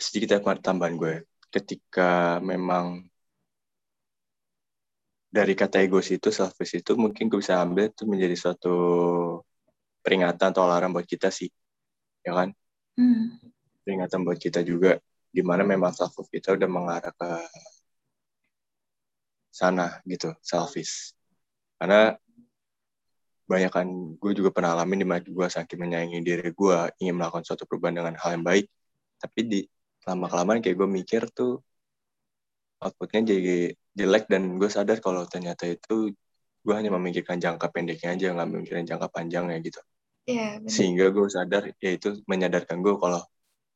sedikit 0.00 0.32
ya 0.32 0.40
tambahan 0.40 0.96
gue 0.96 1.14
ketika 1.52 2.40
memang 2.40 3.04
dari 5.30 5.54
kata 5.54 5.84
egos 5.84 6.10
itu 6.10 6.32
selfish 6.32 6.80
itu 6.80 6.96
mungkin 6.96 7.30
gue 7.30 7.38
bisa 7.38 7.60
ambil 7.62 7.92
itu 7.92 8.02
menjadi 8.08 8.34
suatu 8.34 8.74
peringatan 10.02 10.50
atau 10.50 10.64
alarm 10.66 10.96
buat 10.96 11.06
kita 11.06 11.28
sih 11.28 11.52
ya 12.24 12.32
kan 12.34 12.48
hmm. 12.96 13.38
peringatan 13.84 14.26
buat 14.26 14.40
kita 14.40 14.64
juga 14.64 14.98
di 15.30 15.44
mana 15.44 15.62
memang 15.62 15.94
self 15.94 16.18
love 16.18 16.32
kita 16.32 16.56
udah 16.56 16.66
mengarah 16.66 17.12
ke 17.14 17.30
sana 19.50 19.98
gitu 20.06 20.32
selfish. 20.40 21.12
Karena 21.76 22.14
banyak 23.50 23.72
kan 23.74 23.86
gue 24.14 24.32
juga 24.38 24.54
pernah 24.54 24.78
alami 24.78 25.02
di 25.02 25.06
mana 25.06 25.18
gue 25.26 25.46
saking 25.50 25.78
menyayangi 25.82 26.22
diri 26.22 26.54
gue 26.54 26.76
ingin 27.02 27.18
melakukan 27.18 27.42
suatu 27.42 27.66
perubahan 27.66 27.98
dengan 27.98 28.14
hal 28.14 28.38
yang 28.38 28.46
baik. 28.46 28.70
Tapi 29.18 29.40
di 29.42 29.60
lama 30.06 30.30
kelamaan 30.30 30.62
kayak 30.62 30.76
gue 30.78 30.88
mikir 30.88 31.22
tuh 31.34 31.58
outputnya 32.80 33.34
jadi 33.36 33.74
jelek 33.98 34.30
dan 34.30 34.56
gue 34.56 34.70
sadar 34.70 35.02
kalau 35.02 35.26
ternyata 35.28 35.68
itu 35.68 36.14
gue 36.60 36.74
hanya 36.76 36.94
memikirkan 36.94 37.36
jangka 37.42 37.68
pendeknya 37.74 38.14
aja 38.16 38.26
nggak 38.32 38.48
memikirkan 38.48 38.86
jangka 38.86 39.08
panjangnya 39.10 39.58
gitu. 39.60 39.80
Yeah, 40.30 40.62
sehingga 40.70 41.10
gue 41.10 41.26
sadar 41.26 41.74
ya 41.82 41.90
itu 41.90 42.22
menyadarkan 42.30 42.78
gue 42.84 42.94
kalau 43.02 43.20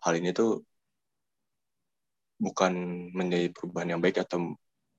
hal 0.05 0.15
ini 0.15 0.31
tuh 0.31 0.63
bukan 2.39 2.73
menjadi 3.11 3.51
perubahan 3.51 3.97
yang 3.97 4.01
baik 4.05 4.23
atau 4.23 4.55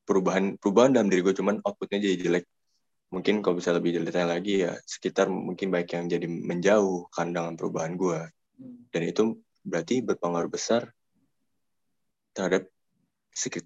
perubahan 0.05 0.55
perubahan 0.61 0.93
dalam 0.93 1.09
diri 1.09 1.25
gue 1.25 1.35
cuman 1.35 1.59
outputnya 1.65 1.99
jadi 1.99 2.15
jelek. 2.21 2.45
Mungkin 3.13 3.41
kalau 3.45 3.61
bisa 3.61 3.73
lebih 3.73 4.01
detail 4.01 4.29
lagi 4.29 4.65
ya 4.65 4.73
sekitar 4.81 5.29
mungkin 5.29 5.69
baik 5.69 5.93
yang 5.93 6.09
jadi 6.09 6.25
menjauh 6.25 7.09
kandangan 7.13 7.53
perubahan 7.57 7.93
gue 7.95 8.19
dan 8.91 9.01
itu 9.03 9.39
berarti 9.65 10.01
berpengaruh 10.05 10.51
besar 10.51 10.89
terhadap 12.35 12.67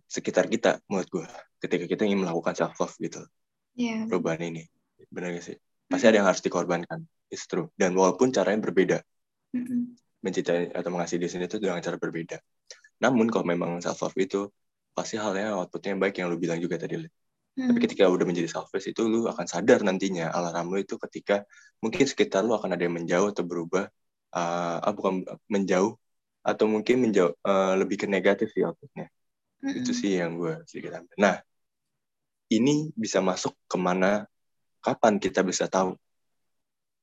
sekitar 0.10 0.50
kita 0.50 0.82
menurut 0.90 1.10
gue 1.10 1.26
ketika 1.62 1.86
kita 1.86 2.02
ingin 2.10 2.26
melakukan 2.26 2.58
self 2.58 2.78
love 2.80 2.96
gitu. 2.98 3.22
Yeah. 3.80 4.12
perubahan 4.12 4.44
ini 4.44 4.68
benar 5.08 5.32
gak 5.40 5.46
sih? 5.46 5.58
Pasti 5.88 6.06
ada 6.10 6.20
yang 6.20 6.28
harus 6.28 6.44
dikorbankan 6.44 7.06
it's 7.30 7.46
true. 7.46 7.70
Dan 7.78 7.94
walaupun 7.96 8.34
caranya 8.34 8.60
berbeda 8.66 8.98
mm-hmm. 9.56 9.82
mencintai 10.26 10.74
atau 10.74 10.90
mengasihi 10.92 11.22
di 11.22 11.30
sini 11.30 11.46
itu 11.46 11.62
dengan 11.62 11.80
cara 11.80 11.96
berbeda. 11.96 12.38
Namun 13.00 13.30
kalau 13.32 13.46
memang 13.48 13.80
self 13.80 14.02
love 14.04 14.18
itu 14.20 14.50
pasti 14.94 15.16
halnya 15.16 15.56
outputnya 15.56 15.96
yang 15.96 16.02
baik 16.02 16.16
yang 16.20 16.28
lu 16.28 16.38
bilang 16.38 16.60
juga 16.60 16.76
tadi 16.80 17.00
hmm. 17.00 17.68
tapi 17.72 17.80
ketika 17.86 18.10
udah 18.10 18.26
menjadi 18.28 18.50
selfish 18.52 18.92
itu 18.92 19.02
lu 19.08 19.26
akan 19.30 19.46
sadar 19.48 19.82
nantinya 19.86 20.32
alarm 20.34 20.74
lu 20.74 20.82
itu 20.82 21.00
ketika 21.10 21.48
mungkin 21.80 22.06
sekitar 22.06 22.44
lu 22.44 22.56
akan 22.56 22.76
ada 22.76 22.84
yang 22.84 22.96
menjauh 23.00 23.32
atau 23.32 23.44
berubah 23.48 23.88
uh, 24.36 24.78
ah 24.84 24.94
bukan 24.94 25.26
menjauh 25.50 25.96
atau 26.44 26.66
mungkin 26.66 27.10
menjauh 27.10 27.36
uh, 27.44 27.74
lebih 27.78 28.06
ke 28.06 28.08
negatif 28.08 28.50
sih 28.56 28.64
outputnya. 28.64 29.12
Mm-hmm. 29.60 29.80
itu 29.84 29.92
sih 29.92 30.12
yang 30.16 30.40
gue 30.40 30.64
sedikit 30.64 31.04
ambil. 31.04 31.16
Nah 31.20 31.36
ini 32.48 32.96
bisa 32.96 33.20
masuk 33.20 33.52
ke 33.68 33.76
mana 33.76 34.24
kapan 34.80 35.20
kita 35.20 35.44
bisa 35.44 35.68
tahu 35.68 36.00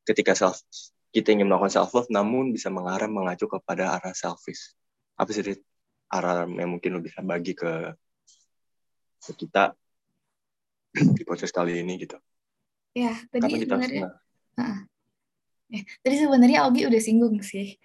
ketika 0.09 0.33
self 0.33 0.65
kita 1.13 1.37
ingin 1.37 1.53
melakukan 1.53 1.69
self 1.69 1.93
love 1.93 2.09
namun 2.09 2.57
bisa 2.57 2.73
mengarah 2.73 3.13
mengacu 3.13 3.45
kepada 3.45 4.01
arah 4.01 4.17
selfish. 4.17 4.73
Apa 5.21 5.37
sih 5.37 5.45
arah 6.11 6.47
yang 6.47 6.71
mungkin 6.79 6.97
lo 6.97 7.01
bisa 7.03 7.21
bagi 7.23 7.53
ke, 7.53 7.93
ke 9.23 9.33
kita 9.35 9.75
di 10.97 11.23
proses 11.27 11.53
kali 11.53 11.83
ini 11.83 12.01
gitu. 12.01 12.17
Ya 12.97 13.13
tadi 13.29 13.61
sebenarnya 13.61 14.09
uh, 14.57 14.79
ya, 15.69 15.83
tadi 16.01 16.17
sebenarnya 16.17 16.65
Ogi 16.65 16.89
udah 16.89 17.01
singgung 17.03 17.37
sih. 17.45 17.77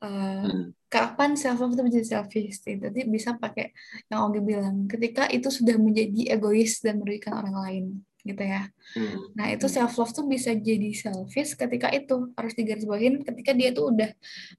Uh, 0.00 0.48
hmm. 0.48 0.68
kapan 0.88 1.36
self 1.36 1.60
love 1.60 1.76
itu 1.76 1.84
menjadi 1.84 2.06
selfish 2.08 2.64
jadi 2.64 3.04
bisa 3.04 3.36
pakai 3.36 3.68
yang 4.08 4.32
Ogi 4.32 4.40
bilang 4.40 4.88
ketika 4.88 5.28
itu 5.28 5.52
sudah 5.52 5.76
menjadi 5.76 6.32
egois 6.32 6.80
dan 6.80 6.96
merugikan 6.96 7.36
orang 7.36 7.52
lain 7.60 7.84
gitu 8.22 8.42
ya. 8.42 8.68
Hmm. 8.96 9.32
Nah 9.36 9.46
itu 9.52 9.66
hmm. 9.66 9.74
self 9.74 9.92
love 9.96 10.12
tuh 10.12 10.26
bisa 10.28 10.52
jadi 10.52 10.90
selfish 10.92 11.56
ketika 11.56 11.88
itu 11.90 12.32
harus 12.36 12.52
digarisbawahin 12.56 13.24
ketika 13.24 13.52
dia 13.56 13.72
tuh 13.72 13.92
udah 13.92 14.10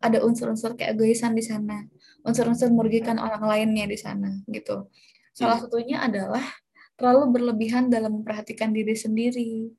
ada 0.02 0.18
unsur-unsur 0.26 0.74
keegoisan 0.74 1.38
di 1.38 1.44
sana, 1.46 1.86
unsur-unsur 2.26 2.74
merugikan 2.74 3.22
orang 3.22 3.44
lainnya 3.46 3.86
di 3.86 3.98
sana 3.98 4.42
gitu. 4.50 4.90
Salah 5.32 5.62
hmm. 5.62 5.64
satunya 5.68 5.98
adalah 6.04 6.44
terlalu 7.00 7.34
berlebihan 7.34 7.90
dalam 7.90 8.22
memperhatikan 8.22 8.70
diri 8.70 8.94
sendiri 8.94 9.74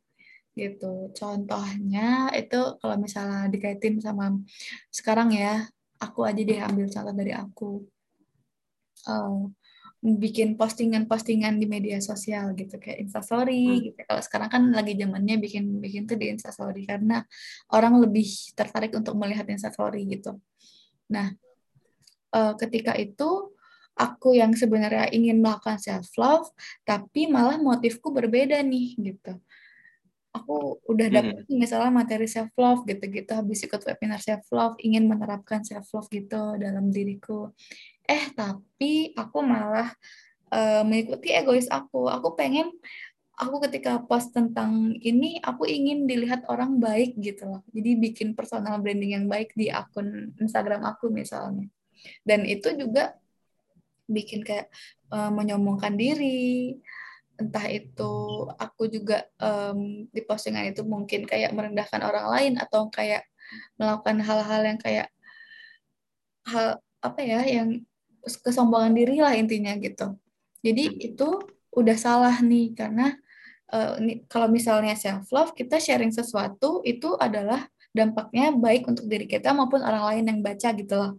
gitu. 0.53 1.11
Contohnya 1.17 2.29
itu 2.37 2.77
kalau 2.81 2.97
misalnya 3.01 3.49
dikaitin 3.49 4.03
sama 4.03 4.37
sekarang 4.93 5.33
ya, 5.33 5.65
aku 5.97 6.27
aja 6.27 6.41
deh 6.43 6.61
ambil 6.61 6.87
contoh 6.91 7.15
dari 7.15 7.33
aku. 7.33 7.71
Uh, 9.03 9.51
bikin 10.02 10.59
postingan-postingan 10.59 11.62
di 11.62 11.71
media 11.71 12.02
sosial 12.02 12.59
gitu 12.59 12.75
kayak 12.82 13.06
instastory 13.06 13.78
hmm. 13.78 13.82
gitu. 13.87 14.00
Kalau 14.02 14.23
sekarang 14.23 14.50
kan 14.50 14.62
lagi 14.75 14.99
zamannya 14.99 15.38
bikin 15.38 15.78
bikin 15.78 16.11
tuh 16.11 16.18
di 16.18 16.26
instastory 16.35 16.82
karena 16.90 17.23
orang 17.71 18.02
lebih 18.02 18.26
tertarik 18.59 18.90
untuk 18.99 19.14
melihat 19.14 19.47
instastory 19.47 20.02
gitu. 20.11 20.42
Nah, 21.06 21.30
uh, 22.35 22.59
ketika 22.59 22.99
itu 22.99 23.54
aku 23.94 24.35
yang 24.35 24.50
sebenarnya 24.59 25.06
ingin 25.14 25.38
melakukan 25.38 25.78
self 25.78 26.11
love 26.18 26.50
tapi 26.82 27.30
malah 27.30 27.61
motifku 27.61 28.11
berbeda 28.11 28.59
nih 28.64 28.99
gitu 28.99 29.38
aku 30.32 30.80
udah 30.88 31.09
dapet 31.12 31.44
hmm. 31.44 31.61
misalnya 31.61 31.92
materi 31.92 32.25
self 32.25 32.50
love 32.56 32.88
gitu-gitu 32.88 33.37
habis 33.37 33.61
ikut 33.68 33.85
webinar 33.85 34.16
self 34.16 34.49
love 34.49 34.80
ingin 34.80 35.04
menerapkan 35.04 35.61
self 35.61 35.85
love 35.92 36.09
gitu 36.09 36.56
dalam 36.56 36.88
diriku 36.88 37.52
eh 38.06 38.25
tapi 38.35 39.14
aku 39.14 39.38
malah 39.42 39.90
uh, 40.52 40.82
mengikuti 40.85 41.32
egois 41.32 41.66
aku. 41.73 42.06
Aku 42.12 42.35
pengen 42.37 42.71
aku 43.37 43.64
ketika 43.66 43.99
post 44.04 44.30
tentang 44.37 44.94
ini 45.00 45.40
aku 45.40 45.64
ingin 45.64 46.04
dilihat 46.04 46.44
orang 46.47 46.78
baik 46.78 47.16
gitu 47.18 47.49
loh. 47.49 47.62
Jadi 47.73 47.90
bikin 47.99 48.28
personal 48.37 48.78
branding 48.78 49.16
yang 49.18 49.26
baik 49.26 49.56
di 49.56 49.73
akun 49.73 50.37
Instagram 50.38 50.85
aku 50.85 51.09
misalnya. 51.09 51.66
Dan 52.23 52.44
itu 52.44 52.71
juga 52.76 53.16
bikin 54.11 54.44
kayak 54.44 54.68
uh, 55.11 55.32
menyombongkan 55.32 55.97
diri. 55.97 56.76
Entah 57.40 57.66
itu 57.73 58.12
aku 58.61 58.87
juga 58.92 59.25
um, 59.40 60.06
di 60.12 60.21
postingan 60.23 60.71
itu 60.71 60.85
mungkin 60.85 61.25
kayak 61.25 61.50
merendahkan 61.56 62.04
orang 62.04 62.28
lain 62.28 62.54
atau 62.61 62.92
kayak 62.92 63.25
melakukan 63.80 64.21
hal-hal 64.23 64.62
yang 64.62 64.78
kayak 64.78 65.09
hal 66.47 66.78
apa 67.02 67.21
ya 67.23 67.42
yang 67.42 67.82
kesombongan 68.23 68.95
diri 68.95 69.18
lah 69.18 69.35
intinya 69.35 69.75
gitu 69.79 70.16
jadi 70.62 70.85
hmm. 70.94 71.09
itu 71.12 71.29
udah 71.73 71.96
salah 71.96 72.37
nih 72.44 72.77
karena 72.77 73.16
uh, 73.73 73.99
ini, 73.99 74.23
kalau 74.31 74.46
misalnya 74.46 74.94
self 74.94 75.29
love 75.35 75.53
kita 75.57 75.81
sharing 75.83 76.14
sesuatu 76.14 76.85
itu 76.87 77.16
adalah 77.18 77.66
dampaknya 77.92 78.55
baik 78.57 78.88
untuk 78.88 79.05
diri 79.05 79.29
kita 79.29 79.53
maupun 79.53 79.85
orang 79.85 80.05
lain 80.14 80.25
yang 80.33 80.40
baca 80.40 80.68
gitu 80.73 80.94
loh 80.96 81.12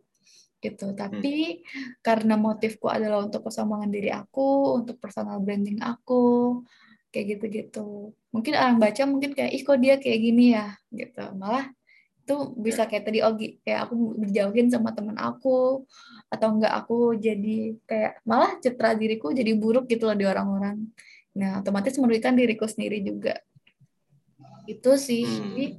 gitu. 0.63 0.95
Tapi 0.95 1.59
hmm. 1.59 1.99
karena 1.99 2.39
motifku 2.39 2.87
adalah 2.87 3.27
untuk 3.27 3.43
kesombongan 3.43 3.91
diri 3.91 4.09
aku, 4.15 4.79
untuk 4.79 4.95
personal 4.95 5.43
branding 5.43 5.83
aku, 5.83 6.63
kayak 7.11 7.37
gitu-gitu. 7.37 8.15
Mungkin 8.31 8.53
orang 8.55 8.79
baca 8.79 9.03
mungkin 9.03 9.35
kayak 9.35 9.51
ih 9.51 9.61
kok 9.67 9.77
dia 9.83 9.99
kayak 9.99 10.19
gini 10.23 10.55
ya 10.55 10.71
gitu. 10.95 11.23
Malah 11.35 11.67
itu 12.23 12.35
bisa 12.55 12.87
kayak 12.87 13.03
tadi 13.03 13.19
Ogi 13.19 13.59
kayak 13.67 13.91
aku 13.91 14.15
dijauhin 14.15 14.71
sama 14.71 14.95
teman 14.95 15.19
aku 15.19 15.83
atau 16.31 16.47
enggak 16.55 16.71
aku 16.71 17.19
jadi 17.19 17.75
kayak 17.83 18.23
malah 18.23 18.55
citra 18.63 18.95
diriku 18.95 19.35
jadi 19.35 19.51
buruk 19.59 19.91
gitu 19.91 20.07
loh 20.07 20.15
di 20.15 20.23
orang-orang. 20.23 20.87
Nah, 21.35 21.59
otomatis 21.59 21.99
merugikan 21.99 22.31
diriku 22.31 22.63
sendiri 22.63 23.03
juga. 23.03 23.35
Itu 24.63 24.95
sih 24.95 25.27
hmm. 25.27 25.75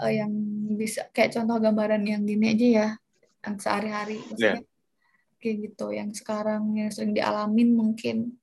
uh, 0.00 0.12
yang 0.12 0.32
bisa 0.80 1.12
kayak 1.12 1.36
contoh 1.36 1.60
gambaran 1.60 2.02
yang 2.08 2.24
gini 2.24 2.56
aja 2.56 2.66
ya 2.66 2.88
yang 3.46 3.56
sehari-hari 3.62 4.18
yeah. 4.34 4.58
kayak 5.38 5.70
gitu 5.70 5.94
yang 5.94 6.10
sekarang 6.10 6.74
yang 6.74 6.90
sering 6.90 7.14
dialamin 7.14 7.70
mungkin 7.70 8.34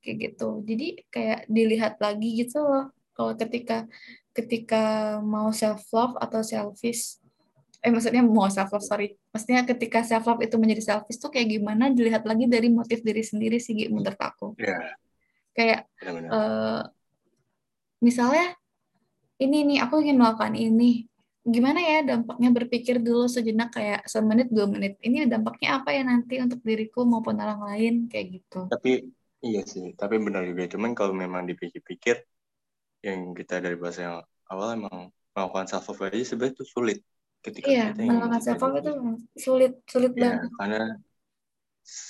kayak 0.00 0.32
gitu 0.32 0.64
jadi 0.64 0.88
kayak 1.12 1.40
dilihat 1.52 2.00
lagi 2.00 2.40
gitu 2.40 2.64
loh 2.64 2.88
kalau 3.12 3.36
ketika 3.36 3.84
ketika 4.36 5.16
mau 5.24 5.48
self 5.48 5.88
love 5.96 6.20
atau 6.20 6.44
selfish 6.44 7.16
eh 7.80 7.92
maksudnya 7.94 8.20
mau 8.20 8.50
self 8.52 8.68
love 8.74 8.84
sorry. 8.84 9.14
Maksudnya 9.32 9.62
ketika 9.64 10.02
self 10.02 10.26
love 10.28 10.42
itu 10.44 10.58
menjadi 10.60 10.82
selfish 10.92 11.22
tuh 11.22 11.32
kayak 11.32 11.56
gimana 11.56 11.88
dilihat 11.88 12.26
lagi 12.28 12.44
dari 12.50 12.68
motif 12.68 13.00
diri 13.00 13.22
sendiri 13.24 13.56
sih 13.62 13.88
menurut 13.88 14.20
aku. 14.20 14.52
Yeah. 14.60 14.92
kayak 15.56 15.88
Uh, 16.28 16.84
misalnya 18.04 18.52
ini 19.40 19.64
nih 19.64 19.78
aku 19.80 20.04
ingin 20.04 20.20
melakukan 20.20 20.52
ini. 20.52 21.08
Gimana 21.46 21.78
ya 21.78 21.98
dampaknya 22.02 22.50
berpikir 22.52 22.98
dulu 22.98 23.30
sejenak 23.30 23.72
kayak 23.72 24.04
semenit 24.04 24.52
dua 24.52 24.66
menit. 24.68 25.00
Ini 25.00 25.30
dampaknya 25.30 25.80
apa 25.80 25.94
ya 25.94 26.02
nanti 26.04 26.42
untuk 26.42 26.60
diriku 26.60 27.06
maupun 27.08 27.38
orang 27.38 27.62
lain? 27.62 27.94
Kayak 28.10 28.42
gitu. 28.42 28.60
Tapi 28.68 29.08
iya 29.46 29.62
sih. 29.64 29.94
Tapi 29.94 30.18
benar 30.20 30.44
juga. 30.44 30.66
Cuman 30.66 30.92
kalau 30.92 31.14
memang 31.14 31.46
dipikir-pikir 31.46 32.20
yang 33.06 33.32
kita 33.36 33.62
dari 33.62 33.76
bahasa 33.78 34.00
yang 34.02 34.16
awal 34.50 34.74
emang 34.74 34.96
melakukan 35.36 35.66
self 35.70 35.86
love 35.92 36.02
aja 36.06 36.26
sebenarnya 36.26 36.54
itu 36.58 36.64
sulit 36.66 36.98
ketika 37.44 37.66
iya, 37.70 37.84
kita 37.94 38.02
melakukan 38.02 38.42
self 38.42 38.62
love 38.62 38.76
itu 38.82 38.92
sulit 39.38 39.72
sulit 39.86 40.12
ya, 40.16 40.20
banget 40.42 40.50
karena 40.58 40.82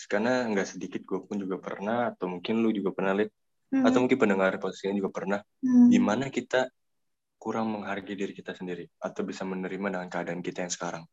karena 0.08 0.32
nggak 0.48 0.68
sedikit 0.72 1.02
gue 1.04 1.20
pun 1.28 1.36
juga 1.36 1.60
pernah 1.60 2.08
atau 2.14 2.32
mungkin 2.32 2.64
lu 2.64 2.72
juga 2.72 2.96
pernah 2.96 3.12
lihat 3.12 3.30
hmm. 3.76 3.84
atau 3.84 3.98
mungkin 4.00 4.18
pendengar 4.18 4.56
posisinya 4.56 4.96
juga 5.04 5.10
pernah 5.12 5.40
hmm. 5.60 5.92
gimana 5.92 6.32
kita 6.32 6.72
kurang 7.46 7.78
menghargai 7.78 8.16
diri 8.16 8.32
kita 8.32 8.56
sendiri 8.56 8.88
atau 8.98 9.22
bisa 9.22 9.46
menerima 9.46 9.86
dengan 9.94 10.08
keadaan 10.10 10.40
kita 10.42 10.66
yang 10.66 10.72
sekarang. 10.72 11.04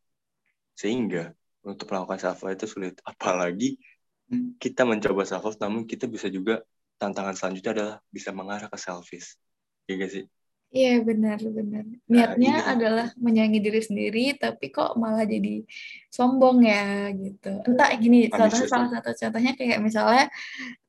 Sehingga 0.74 1.30
untuk 1.62 1.94
melakukan 1.94 2.18
self 2.18 2.42
love 2.42 2.56
itu 2.58 2.66
sulit. 2.66 2.98
Apalagi 3.06 3.78
kita 4.58 4.82
mencoba 4.82 5.22
self 5.28 5.46
love 5.46 5.60
namun 5.60 5.86
kita 5.86 6.10
bisa 6.10 6.26
juga 6.32 6.64
tantangan 6.98 7.38
selanjutnya 7.38 7.72
adalah 7.76 7.96
bisa 8.10 8.30
mengarah 8.34 8.66
ke 8.66 8.78
selfish. 8.80 9.38
Iya 9.84 9.94
gak 10.00 10.10
sih? 10.10 10.24
Iya 10.74 11.06
benar 11.06 11.38
benar. 11.38 11.86
Nah, 11.86 12.02
Niatnya 12.10 12.52
nah, 12.58 12.72
adalah 12.74 13.06
menyayangi 13.14 13.60
diri 13.62 13.78
sendiri, 13.78 14.24
tapi 14.34 14.74
kok 14.74 14.98
malah 14.98 15.22
jadi 15.22 15.62
sombong 16.10 16.66
ya 16.66 17.14
gitu. 17.14 17.62
Entah 17.62 17.94
gini, 17.94 18.26
contohnya 18.26 18.66
salah 18.66 18.90
satu 18.90 19.14
contohnya 19.14 19.54
kayak 19.54 19.78
misalnya 19.78 20.26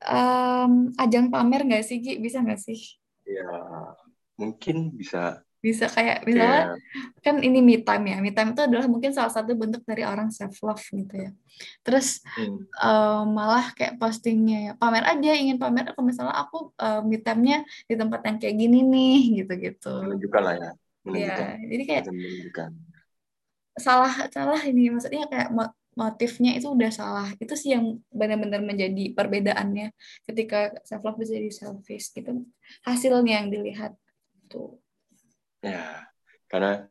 um, 0.02 0.90
ajang 0.98 1.30
pamer 1.30 1.62
nggak 1.70 1.86
sih, 1.86 2.02
Gi? 2.02 2.18
Bisa 2.18 2.42
nggak 2.42 2.58
sih? 2.58 2.98
Ya, 3.30 3.46
mungkin 4.34 4.90
bisa 4.98 5.45
bisa 5.66 5.90
kayak 5.90 6.22
misalnya 6.22 6.78
yeah. 6.78 7.22
kan 7.26 7.42
ini 7.42 7.58
me 7.58 7.82
time 7.82 8.06
ya 8.06 8.22
me 8.22 8.30
time 8.30 8.54
itu 8.54 8.62
adalah 8.62 8.86
mungkin 8.86 9.10
salah 9.10 9.34
satu 9.34 9.58
bentuk 9.58 9.82
dari 9.82 10.06
orang 10.06 10.30
self 10.30 10.54
love 10.62 10.78
gitu 10.94 11.10
ya 11.10 11.30
terus 11.82 12.22
hmm. 12.38 12.70
uh, 12.78 13.26
malah 13.26 13.74
kayak 13.74 13.98
postingnya 13.98 14.58
ya 14.62 14.72
pamer 14.78 15.02
aja 15.02 15.34
ingin 15.34 15.58
pamer 15.58 15.90
kalau 15.90 16.06
misalnya 16.06 16.38
aku 16.38 16.70
uh, 16.78 17.02
me 17.02 17.18
time-nya 17.18 17.66
di 17.90 17.98
tempat 17.98 18.22
yang 18.22 18.38
kayak 18.38 18.54
gini 18.54 18.78
nih 18.86 19.18
gitu 19.42 19.52
gitu 19.58 19.94
menunjukkan 20.06 20.42
lah 20.46 20.54
ya 20.54 20.70
menunjukkan 21.02 21.46
ya, 21.50 21.56
jadi 21.66 21.82
kayak 21.82 22.02
menunjukkan. 22.14 22.70
salah 23.76 24.12
salah 24.30 24.60
ini 24.62 24.94
maksudnya 24.94 25.26
kayak 25.26 25.50
motifnya 25.96 26.54
itu 26.54 26.70
udah 26.70 26.92
salah 26.94 27.28
itu 27.42 27.54
sih 27.58 27.74
yang 27.74 27.98
benar-benar 28.14 28.62
menjadi 28.62 29.16
perbedaannya 29.16 29.90
ketika 30.30 30.78
self 30.86 31.02
love 31.02 31.18
bisa 31.18 31.34
jadi 31.34 31.50
selfish 31.50 32.14
gitu 32.14 32.46
hasilnya 32.86 33.42
yang 33.42 33.48
dilihat 33.50 33.98
gitu. 34.46 34.78
Ya, 35.66 36.06
karena 36.46 36.86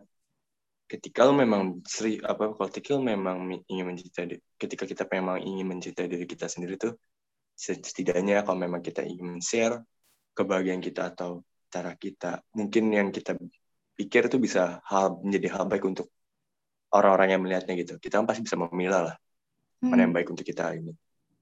ketika 0.86 1.26
lo 1.26 1.34
memang 1.34 1.82
seri 1.88 2.22
apa 2.22 2.54
kalau 2.54 2.70
ketika 2.70 2.94
lo 2.94 3.02
memang 3.02 3.50
ingin 3.66 3.86
mencintai 3.90 4.38
ketika 4.62 4.86
kita 4.86 5.04
memang 5.10 5.42
ingin 5.42 5.66
mencintai 5.66 6.06
diri 6.06 6.30
kita 6.30 6.46
sendiri 6.46 6.78
tuh 6.78 6.94
setidaknya 7.58 8.46
kalau 8.46 8.62
memang 8.62 8.86
kita 8.86 9.02
ingin 9.02 9.42
share 9.42 9.82
kebahagiaan 10.38 10.84
kita 10.84 11.10
atau 11.10 11.42
cara 11.74 11.98
kita 11.98 12.46
mungkin 12.54 12.94
yang 12.94 13.10
kita 13.10 13.34
pikir 13.98 14.30
itu 14.30 14.38
bisa 14.38 14.84
hal 14.86 15.18
menjadi 15.26 15.58
hal 15.58 15.66
baik 15.66 15.90
untuk 15.90 16.12
orang-orang 16.94 17.34
yang 17.34 17.42
melihatnya 17.42 17.74
gitu 17.82 17.98
kita 17.98 18.22
kan 18.22 18.30
pasti 18.30 18.46
bisa 18.46 18.60
memilah 18.60 19.10
lah 19.10 19.16
hmm. 19.82 19.90
mana 19.90 20.06
yang 20.06 20.14
baik 20.14 20.30
untuk 20.30 20.46
kita 20.46 20.70
ini 20.78 20.94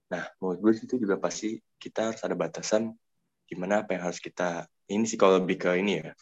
nah 0.07 0.23
menurut 0.39 0.59
gue 0.63 0.71
itu 0.87 0.95
juga 0.95 1.19
pasti 1.19 1.59
kita 1.81 2.13
harus 2.13 2.21
ada 2.23 2.37
batasan 2.37 2.95
gimana 3.43 3.83
apa 3.83 3.97
yang 3.97 4.07
harus 4.07 4.23
kita 4.23 4.69
ini 4.87 5.03
sih 5.03 5.19
kalau 5.19 5.43
lebih 5.43 5.59
ke 5.59 5.75
ini 5.75 5.99
ya 5.99 6.15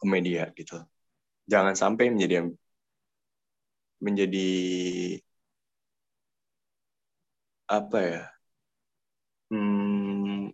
ke 0.00 0.06
media 0.14 0.42
gitu. 0.58 0.76
Jangan 1.52 1.74
sampai 1.82 2.04
menjadi 2.12 2.36
menjadi 4.00 4.48
apa 7.76 7.98
ya 8.02 8.22
hmm, 9.50 10.50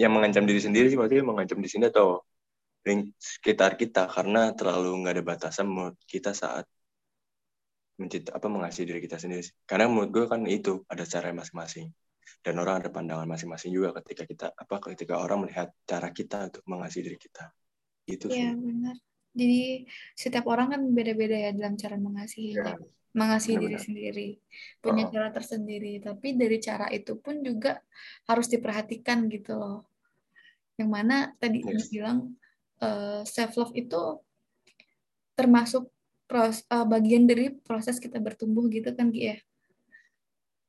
yang 0.00 0.12
mengancam 0.14 0.44
diri 0.48 0.60
sendiri 0.66 0.86
sih 0.90 0.98
maksudnya 0.98 1.26
mengancam 1.30 1.58
di 1.64 1.68
sini 1.72 1.84
atau 1.92 2.22
link 2.86 3.12
sekitar 3.20 3.70
kita 3.80 4.08
karena 4.14 4.40
terlalu 4.58 4.88
nggak 5.00 5.14
ada 5.16 5.24
batasan 5.30 5.66
menurut 5.68 5.96
kita 6.12 6.30
saat 6.32 6.64
mencipta 8.00 8.30
apa 8.38 8.48
mengasihi 8.48 8.88
diri 8.88 9.00
kita 9.04 9.16
sendiri 9.20 9.44
karena 9.68 9.84
menurut 9.92 10.10
gue 10.16 10.24
kan 10.32 10.40
itu 10.48 10.72
ada 10.92 11.04
cara 11.04 11.32
masing-masing. 11.36 11.88
Dan 12.44 12.56
orang 12.62 12.80
ada 12.80 12.88
pandangan 12.88 13.28
masing-masing 13.28 13.70
juga 13.76 13.90
ketika 14.00 14.24
kita 14.24 14.46
apa 14.56 14.76
ketika 14.94 15.14
orang 15.20 15.44
melihat 15.44 15.68
cara 15.84 16.08
kita 16.08 16.48
untuk 16.48 16.62
mengasihi 16.64 17.02
diri 17.04 17.18
kita 17.20 17.52
itu 18.16 18.26
ya, 18.30 18.50
sih 18.50 18.58
benar 18.58 18.96
jadi 19.30 19.86
setiap 20.18 20.44
orang 20.50 20.74
kan 20.74 20.82
beda-beda 20.90 21.36
ya 21.38 21.50
dalam 21.54 21.78
cara 21.78 21.94
mengasihi 21.94 22.58
ya. 22.58 22.74
mengasihi 23.14 23.56
benar, 23.58 23.62
diri 23.66 23.78
sendiri 23.78 24.28
punya 24.82 25.04
oh. 25.06 25.10
cara 25.10 25.28
tersendiri 25.30 25.92
tapi 26.02 26.34
dari 26.34 26.58
cara 26.58 26.86
itu 26.90 27.14
pun 27.18 27.42
juga 27.42 27.78
harus 28.26 28.50
diperhatikan 28.50 29.30
gitu 29.30 29.54
loh 29.54 29.86
yang 30.80 30.90
mana 30.90 31.36
tadi 31.36 31.60
yes. 31.60 31.92
bilang 31.92 32.34
uh, 32.80 33.20
eh, 33.20 33.22
self 33.28 33.52
love 33.60 33.74
itu 33.76 34.18
termasuk 35.36 35.88
pros, 36.24 36.64
uh, 36.72 36.86
bagian 36.88 37.28
dari 37.28 37.52
proses 37.52 38.00
kita 38.00 38.16
bertumbuh 38.22 38.68
gitu 38.72 38.92
kan 38.96 39.12
Ki 39.12 39.34
ya. 39.34 39.36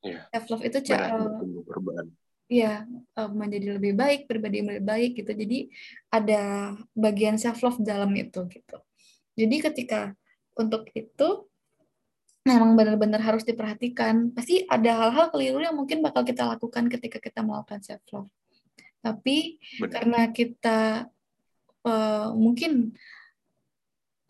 Yeah. 0.02 0.22
Self 0.34 0.46
love 0.50 0.64
itu 0.66 0.78
cara 0.82 1.14
Iya, 1.14 2.02
uh, 2.48 3.30
menjadi 3.30 3.76
lebih 3.78 3.92
baik, 3.94 4.20
pribadi 4.26 4.64
yang 4.64 4.68
lebih 4.72 4.86
baik 4.86 5.10
gitu. 5.20 5.32
Jadi 5.32 5.58
ada 6.10 6.74
bagian 6.92 7.36
self 7.36 7.60
love 7.62 7.78
dalam 7.80 8.10
itu 8.16 8.44
gitu. 8.50 8.76
Jadi 9.36 9.56
ketika 9.60 10.12
untuk 10.56 10.88
itu 10.92 11.48
memang 12.42 12.74
benar-benar 12.74 13.22
harus 13.22 13.46
diperhatikan. 13.46 14.34
Pasti 14.34 14.66
ada 14.66 14.90
hal-hal 15.06 15.30
keliru 15.30 15.62
yang 15.62 15.78
mungkin 15.78 16.02
bakal 16.02 16.26
kita 16.26 16.42
lakukan 16.44 16.90
ketika 16.90 17.22
kita 17.22 17.40
melakukan 17.40 17.80
self 17.80 18.02
love. 18.10 18.30
Tapi 19.02 19.58
Benar. 19.82 19.90
karena 19.90 20.20
kita 20.30 20.78
uh, 21.86 22.28
mungkin 22.34 22.94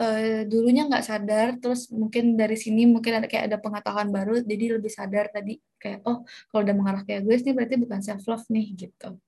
uh, 0.01 0.43
dulunya 0.49 0.89
nggak 0.89 1.05
sadar, 1.05 1.49
terus 1.61 1.89
mungkin 1.93 2.37
dari 2.37 2.57
sini 2.57 2.89
mungkin 2.89 3.21
ada 3.21 3.29
kayak 3.29 3.53
ada 3.53 3.59
pengetahuan 3.61 4.09
baru, 4.09 4.41
jadi 4.41 4.81
lebih 4.81 4.93
sadar 4.93 5.29
tadi 5.29 5.61
kayak 5.83 6.07
oh 6.07 6.23
kalau 6.49 6.63
udah 6.63 6.77
mengarah 6.79 7.03
kayak 7.03 7.27
gue 7.27 7.35
ini 7.35 7.51
berarti 7.51 7.75
bukan 7.75 8.01
self 8.07 8.23
love 8.31 8.47
nih 8.47 8.67
gitu. 8.79 9.19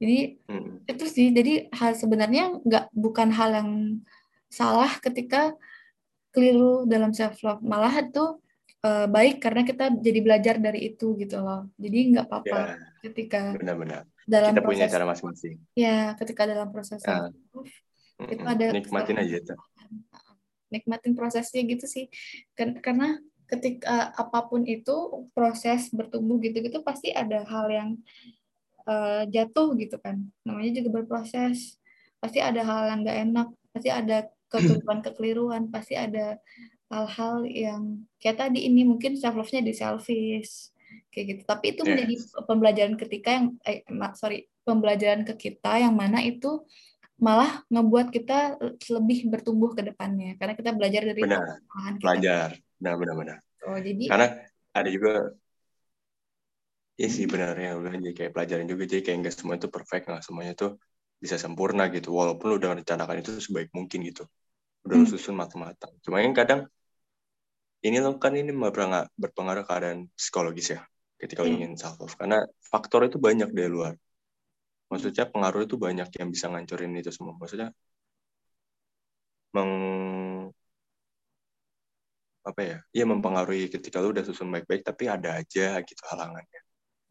Jadi 0.00 0.18
hmm. 0.48 0.88
itu 0.88 1.04
sih, 1.04 1.28
jadi 1.34 1.68
hal 1.74 1.92
sebenarnya 1.92 2.64
nggak 2.64 2.84
bukan 2.96 3.28
hal 3.28 3.50
yang 3.52 3.70
salah 4.48 4.88
ketika 5.04 5.52
keliru 6.32 6.88
dalam 6.88 7.12
self 7.12 7.36
love, 7.44 7.60
malah 7.60 7.92
itu 7.92 8.40
uh, 8.86 9.06
baik 9.10 9.42
karena 9.42 9.66
kita 9.68 9.92
jadi 10.00 10.20
belajar 10.24 10.54
dari 10.56 10.94
itu 10.94 11.12
gitu 11.20 11.36
loh. 11.44 11.68
Jadi 11.76 11.98
nggak 12.16 12.24
apa-apa 12.24 12.56
ya, 12.56 12.64
ketika 13.04 13.52
benar-benar 13.58 14.08
dalam 14.28 14.52
kita 14.54 14.62
proses, 14.64 14.76
punya 14.78 14.86
cara 14.88 15.04
masing-masing. 15.08 15.56
Ya, 15.74 15.98
ketika 16.16 16.42
dalam 16.46 16.68
proses 16.70 17.00
uh, 17.04 17.32
itu 18.28 18.44
ada 18.44 18.66
nikmatin 18.72 19.18
aja 19.18 19.34
itu. 19.40 19.54
Nikmatin 20.68 21.12
prosesnya 21.16 21.64
gitu 21.64 21.88
sih. 21.88 22.06
Karena 22.54 23.16
ketika 23.48 24.12
apa 24.12 24.44
pun 24.46 24.62
itu 24.68 25.26
proses 25.32 25.88
bertumbuh 25.88 26.36
gitu-gitu 26.38 26.84
pasti 26.84 27.10
ada 27.10 27.42
hal 27.48 27.66
yang 27.72 27.90
uh, 28.84 29.24
jatuh 29.28 29.72
gitu 29.80 29.96
kan. 29.98 30.28
Namanya 30.44 30.84
juga 30.84 31.00
berproses. 31.00 31.80
Pasti 32.20 32.42
ada 32.42 32.60
hal 32.66 32.82
yang 32.92 32.98
gak 33.06 33.18
enak, 33.30 33.48
pasti 33.72 33.88
ada 33.88 34.26
kekeliruan-kekeliruan, 34.50 35.70
pasti 35.70 35.94
ada 35.94 36.36
hal-hal 36.88 37.44
yang 37.44 37.82
kayak 38.16 38.48
tadi 38.48 38.64
ini 38.64 38.82
mungkin 38.84 39.14
self 39.14 39.36
love-nya 39.36 39.60
di 39.60 39.76
selfish 39.76 40.72
kayak 41.12 41.24
gitu 41.36 41.42
tapi 41.44 41.76
itu 41.76 41.84
yeah. 41.84 41.90
menjadi 41.92 42.14
pembelajaran 42.48 42.96
ketika 42.96 43.28
yang 43.36 43.46
eh, 43.68 43.84
sorry 44.16 44.48
pembelajaran 44.64 45.22
ke 45.28 45.34
kita 45.36 45.84
yang 45.84 45.92
mana 45.92 46.24
itu 46.24 46.64
malah 47.18 47.60
ngebuat 47.68 48.08
kita 48.14 48.56
lebih 48.88 49.28
bertumbuh 49.28 49.74
ke 49.74 49.84
depannya 49.84 50.38
karena 50.38 50.54
kita 50.54 50.70
belajar 50.72 51.02
dari 51.02 51.20
benar 51.20 51.60
kita. 51.60 51.98
belajar 52.00 52.48
benar 52.78 52.94
benar 52.96 53.14
benar. 53.18 53.36
Oh 53.66 53.78
jadi 53.78 54.04
karena 54.08 54.26
ada 54.74 54.88
juga 54.88 55.12
Iya 56.98 57.08
sih 57.14 57.26
benar 57.30 57.54
ya 57.54 57.78
udah 57.78 57.94
jadi 57.94 58.10
kayak 58.18 58.32
pelajaran 58.34 58.66
juga 58.66 58.82
jadi 58.90 59.02
kayak 59.06 59.18
enggak 59.22 59.34
semua 59.38 59.54
itu 59.54 59.70
perfect 59.70 60.10
nggak 60.10 60.22
semuanya 60.26 60.52
tuh 60.58 60.70
bisa 61.22 61.38
sempurna 61.38 61.86
gitu 61.94 62.10
walaupun 62.10 62.46
lu 62.50 62.54
udah 62.58 62.74
rencanakan 62.74 63.22
itu 63.22 63.30
sebaik 63.38 63.70
mungkin 63.70 64.02
gitu. 64.02 64.26
Udah 64.82 64.98
hmm. 64.98 65.06
susun 65.06 65.38
matang-matang 65.38 65.94
cuma 66.02 66.18
yang 66.18 66.34
kadang 66.34 66.66
ini 67.86 68.02
lo 68.02 68.18
kan 68.18 68.34
ini 68.34 68.50
berpengaruh 69.22 69.62
keadaan 69.62 70.10
psikologis 70.18 70.74
ya 70.74 70.82
ketika 71.22 71.46
hmm. 71.46 71.54
ingin 71.54 71.70
self 71.78 72.02
love 72.02 72.14
karena 72.18 72.42
faktor 72.66 73.06
itu 73.06 73.22
banyak 73.22 73.48
dari 73.54 73.70
luar. 73.70 73.94
Maksudnya 74.90 75.24
pengaruh 75.30 75.62
itu 75.70 75.76
banyak 75.78 76.08
yang 76.18 76.28
bisa 76.34 76.46
ngancurin 76.50 76.98
itu 76.98 77.14
semua. 77.14 77.34
Maksudnya 77.38 77.70
meng 79.54 79.70
apa 82.48 82.60
ya 82.64 82.78
iya 82.96 83.04
mempengaruhi 83.04 83.68
ketika 83.68 84.00
lu 84.00 84.10
udah 84.16 84.24
susun 84.24 84.48
baik-baik 84.48 84.82
tapi 84.82 85.04
ada 85.06 85.40
aja 85.40 85.78
gitu 85.84 86.02
halangannya 86.08 86.60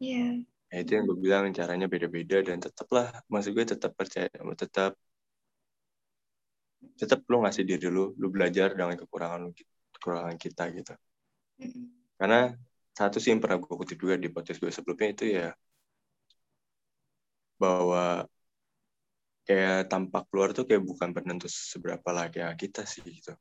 iya 0.02 0.42
yeah. 0.42 0.74
nah, 0.74 0.76
itu 0.82 0.90
yang 0.98 1.04
gue 1.06 1.18
bilang 1.22 1.44
caranya 1.54 1.86
beda-beda 1.86 2.42
dan 2.42 2.58
tetaplah 2.58 3.06
maksud 3.30 3.54
gue 3.54 3.64
tetap 3.64 3.92
percaya 3.94 4.28
tetap 4.58 4.92
tetap 6.98 7.20
lu 7.30 7.42
ngasih 7.42 7.62
diri 7.62 7.86
lu 7.86 8.14
lu 8.18 8.26
belajar 8.34 8.74
dengan 8.74 8.98
kekurangan 8.98 9.38
lu 9.46 9.50
kekurangan 9.94 10.36
kita 10.38 10.62
gitu 10.74 10.94
karena 12.18 12.54
satu 12.98 13.22
sih 13.22 13.30
yang 13.30 13.38
pernah 13.42 13.62
gue 13.62 13.70
kutip 13.70 13.98
juga 14.02 14.18
di 14.18 14.28
podcast 14.30 14.58
gue 14.58 14.70
sebelumnya 14.74 15.08
itu 15.14 15.24
ya 15.38 15.48
bahwa 17.58 18.26
kayak 19.46 19.88
tampak 19.90 20.28
keluar 20.28 20.52
tuh 20.52 20.68
kayak 20.68 20.84
bukan 20.84 21.10
penentu 21.16 21.48
seberapa 21.48 22.10
lagi 22.12 22.38
kita 22.60 22.84
sih 22.84 23.00
gitu. 23.00 23.32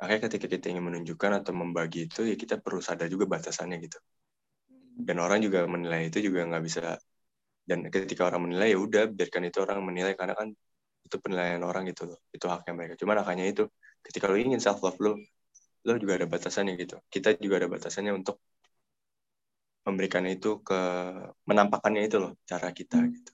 Akhirnya 0.00 0.22
ketika 0.32 0.46
kita 0.48 0.66
ingin 0.72 0.84
menunjukkan 0.88 1.44
atau 1.44 1.52
membagi 1.52 2.08
itu 2.08 2.24
ya 2.24 2.36
kita 2.42 2.56
perlu 2.64 2.80
sadar 2.80 3.06
juga 3.12 3.28
batasannya 3.28 3.76
gitu. 3.84 3.98
Dan 5.00 5.16
orang 5.20 5.44
juga 5.44 5.68
menilai 5.68 6.08
itu 6.08 6.18
juga 6.24 6.48
nggak 6.48 6.62
bisa. 6.64 6.96
Dan 7.68 7.86
ketika 7.92 8.26
orang 8.28 8.48
menilai 8.48 8.72
ya 8.74 8.78
udah 8.80 9.02
biarkan 9.12 9.42
itu 9.48 9.58
orang 9.60 9.78
menilai 9.84 10.12
karena 10.16 10.34
kan 10.34 10.48
itu 11.06 11.16
penilaian 11.20 11.62
orang 11.62 11.84
gitu 11.92 12.08
loh. 12.08 12.18
Itu 12.32 12.48
haknya 12.48 12.72
mereka. 12.72 12.94
Cuma 13.00 13.12
makanya 13.20 13.44
itu 13.52 13.62
ketika 14.04 14.24
lo 14.26 14.36
ingin 14.40 14.60
self 14.60 14.80
love 14.80 14.96
lo 15.04 15.20
lo 15.84 15.96
juga 15.96 16.20
ada 16.20 16.28
batasannya 16.28 16.76
gitu 16.76 17.00
kita 17.08 17.40
juga 17.40 17.64
ada 17.64 17.68
batasannya 17.72 18.12
untuk 18.12 18.36
memberikan 19.88 20.24
itu 20.28 20.60
ke 20.60 20.80
menampakkannya 21.48 22.04
itu 22.04 22.16
loh 22.20 22.32
cara 22.44 22.68
kita 22.68 23.00
hmm. 23.00 23.08
gitu 23.16 23.32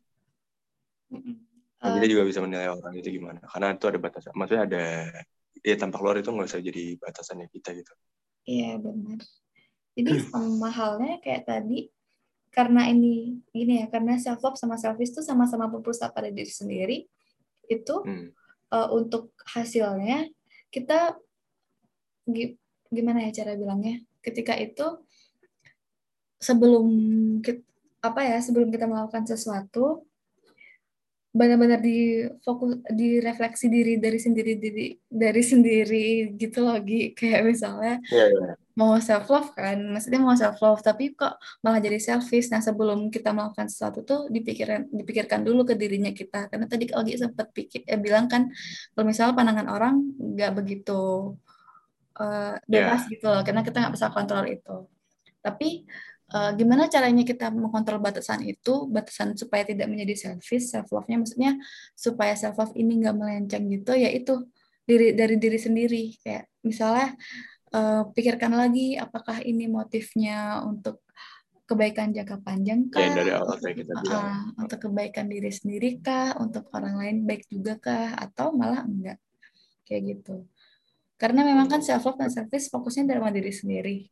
uh, 1.83 1.91
kita 1.99 2.07
juga 2.07 2.23
bisa 2.23 2.39
menilai 2.39 2.71
orang 2.71 2.95
itu 2.95 3.09
gimana 3.19 3.43
karena 3.43 3.75
itu 3.75 3.87
ada 3.91 3.99
batasan 3.99 4.33
maksudnya 4.39 4.63
ada 4.71 4.85
ya 5.62 5.77
tampak 5.79 6.01
luar 6.03 6.21
itu 6.21 6.29
nggak 6.33 6.49
usah 6.49 6.62
jadi 6.62 6.99
batasannya 7.01 7.49
kita 7.53 7.77
gitu. 7.77 7.92
Iya 8.47 8.79
benar. 8.79 9.21
Jadi 9.97 10.12
sama 10.29 10.69
halnya 10.69 11.19
kayak 11.25 11.49
tadi 11.49 11.88
karena 12.53 12.88
ini 12.88 13.40
gini 13.53 13.85
ya 13.85 13.87
karena 13.92 14.16
self 14.16 14.40
love 14.40 14.57
sama 14.57 14.81
selfish 14.81 15.12
itu 15.12 15.21
sama-sama 15.21 15.69
berpusat 15.69 16.12
pada 16.16 16.33
diri 16.33 16.49
sendiri 16.49 17.05
itu 17.69 17.95
hmm. 18.01 18.33
uh, 18.73 18.88
untuk 18.97 19.37
hasilnya 19.45 20.29
kita 20.73 21.16
gimana 22.90 23.29
ya 23.29 23.42
cara 23.42 23.55
bilangnya? 23.55 24.03
Ketika 24.21 24.59
itu 24.59 25.05
sebelum 26.42 26.87
kita, 27.42 27.62
apa 28.03 28.21
ya 28.23 28.38
sebelum 28.42 28.71
kita 28.71 28.87
melakukan 28.87 29.27
sesuatu 29.27 30.07
benar-benar 31.37 31.85
di 31.85 32.25
fokus 32.40 32.81
di 32.88 33.20
refleksi 33.20 33.68
diri 33.68 34.01
dari 34.01 34.16
sendiri 34.16 34.53
diri 34.57 34.87
dari 35.05 35.42
sendiri 35.44 36.33
gitu 36.40 36.64
lagi 36.64 37.12
kayak 37.12 37.44
misalnya 37.44 38.01
yeah, 38.09 38.29
yeah. 38.33 38.53
mau 38.72 38.96
self 38.96 39.29
love 39.29 39.53
kan 39.53 39.77
maksudnya 39.92 40.20
mau 40.25 40.33
self 40.33 40.57
love 40.64 40.81
tapi 40.81 41.12
kok 41.12 41.37
malah 41.61 41.77
jadi 41.85 42.01
selfish 42.01 42.49
nah 42.49 42.64
sebelum 42.64 43.12
kita 43.12 43.37
melakukan 43.37 43.68
sesuatu 43.68 44.01
tuh 44.01 44.20
dipikirkan 44.33 44.88
dipikirkan 44.88 45.44
dulu 45.44 45.68
ke 45.68 45.77
dirinya 45.77 46.11
kita 46.16 46.49
karena 46.49 46.64
tadi 46.64 46.88
lagi 46.88 47.20
sempat 47.20 47.53
pikir 47.53 47.85
eh, 47.85 48.01
bilang 48.01 48.33
kan 48.33 48.49
kalau 48.96 49.05
misalnya 49.05 49.37
pandangan 49.37 49.68
orang 49.68 49.94
nggak 50.16 50.53
begitu 50.57 51.37
uh, 52.16 52.57
bebas 52.64 53.05
yeah. 53.07 53.12
gitu 53.12 53.27
loh 53.29 53.44
karena 53.44 53.61
kita 53.61 53.77
nggak 53.85 53.94
bisa 53.94 54.09
kontrol 54.09 54.49
itu 54.49 54.88
tapi 55.44 55.85
uh, 56.33 56.51
gimana 56.57 56.91
caranya 56.91 57.23
kita 57.23 57.53
mengontrol 57.53 58.03
batasan 58.03 58.43
itu 58.47 58.89
batasan 58.91 59.37
supaya 59.37 59.62
tidak 59.62 59.87
menjadi 59.87 60.15
selfish 60.33 60.73
self 60.73 60.91
love 60.91 61.07
nya 61.07 61.21
maksudnya 61.23 61.53
supaya 61.95 62.35
self 62.35 62.57
love 62.59 62.75
ini 62.75 63.05
nggak 63.05 63.17
melenceng 63.17 63.69
gitu 63.71 63.93
ya 63.95 64.11
itu 64.11 64.47
diri 64.87 65.19
dari 65.19 65.37
diri 65.39 65.59
sendiri 65.59 66.03
kayak 66.23 66.47
misalnya 66.62 67.15
uh, 67.75 68.07
pikirkan 68.15 68.55
lagi 68.55 68.95
apakah 68.95 69.43
ini 69.43 69.67
motifnya 69.67 70.62
untuk 70.62 71.03
kebaikan 71.67 72.15
jangka 72.15 72.47
panjang 72.47 72.87
kah? 72.87 73.03
Ya, 73.03 73.11
dari 73.11 73.33
awal 73.35 73.59
saya 73.59 73.75
kita 73.75 73.93
bilang. 73.99 74.55
Uh, 74.55 74.62
untuk 74.62 74.79
kebaikan 74.87 75.27
diri 75.27 75.51
sendiri 75.51 75.99
kah? 75.99 76.39
Untuk 76.39 76.71
orang 76.71 76.95
lain 76.95 77.17
baik 77.27 77.51
juga 77.51 77.75
kah? 77.83 78.15
Atau 78.15 78.55
malah 78.55 78.87
enggak? 78.87 79.19
Kayak 79.83 80.03
gitu. 80.15 80.47
Karena 81.19 81.43
memang 81.43 81.67
kan 81.67 81.83
self 81.83 82.07
love 82.07 82.23
dan 82.23 82.31
service 82.31 82.71
fokusnya 82.71 83.11
dalam 83.11 83.35
diri 83.35 83.51
sendiri. 83.51 84.07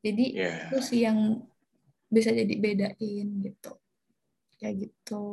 Jadi 0.00 0.24
yeah. 0.32 0.68
itu 0.68 0.78
sih 0.80 1.00
yang 1.04 1.44
bisa 2.08 2.32
jadi 2.32 2.54
bedain 2.56 3.28
gitu. 3.44 3.72
Kayak 4.56 4.74
gitu. 4.88 5.24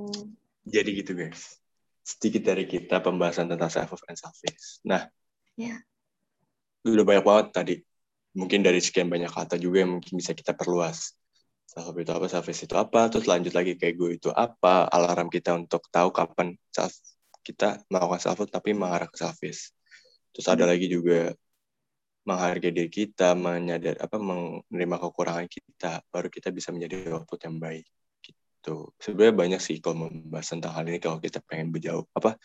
Jadi 0.67 0.89
gitu 1.03 1.11
guys. 1.15 1.59
Sedikit 2.03 2.47
dari 2.47 2.67
kita 2.67 2.99
pembahasan 3.03 3.51
tentang 3.51 3.71
self 3.71 3.95
love 3.95 4.05
and 4.07 4.19
service. 4.19 4.79
Nah, 4.83 5.07
ya. 5.55 5.75
Yeah. 5.75 5.79
Udah 6.87 7.03
banyak 7.03 7.25
banget 7.25 7.47
tadi. 7.51 7.75
Mungkin 8.37 8.61
dari 8.61 8.79
sekian 8.83 9.09
banyak 9.09 9.31
kata 9.33 9.57
juga 9.57 9.83
yang 9.83 9.97
mungkin 9.97 10.13
bisa 10.19 10.31
kita 10.35 10.53
perluas 10.53 11.17
self 11.67 11.91
itu 11.99 12.11
apa, 12.15 12.31
service 12.31 12.63
itu 12.63 12.75
apa, 12.79 13.11
terus 13.11 13.27
lanjut 13.27 13.51
lagi 13.51 13.75
kayak 13.75 13.95
gue 13.99 14.09
itu 14.17 14.29
apa, 14.31 14.87
alarm 14.87 15.27
kita 15.27 15.51
untuk 15.51 15.83
tahu 15.91 16.15
kapan 16.15 16.55
self 16.71 16.95
kita 17.43 17.79
melakukan 17.91 18.19
self 18.23 18.39
tapi 18.47 18.71
mengarah 18.71 19.07
ke 19.07 19.19
service. 19.19 19.75
Terus 20.31 20.47
ada 20.47 20.63
hmm. 20.67 20.71
lagi 20.71 20.87
juga 20.87 21.19
menghargai 22.27 22.75
diri 22.75 22.91
kita, 22.91 23.31
menyadar 23.39 23.95
apa 24.03 24.19
menerima 24.19 24.95
kekurangan 24.99 25.47
kita, 25.47 26.03
baru 26.11 26.27
kita 26.27 26.51
bisa 26.51 26.75
menjadi 26.75 27.15
output 27.15 27.39
yang 27.47 27.55
baik. 27.55 27.87
Gitu. 28.19 28.91
Sebenarnya 28.99 29.35
banyak 29.35 29.61
sih 29.63 29.79
kalau 29.79 30.11
membahas 30.11 30.51
tentang 30.51 30.75
hal 30.75 30.83
ini 30.91 30.99
kalau 30.99 31.23
kita 31.23 31.39
pengen 31.47 31.71
berjauh 31.71 32.03
apa 32.11 32.35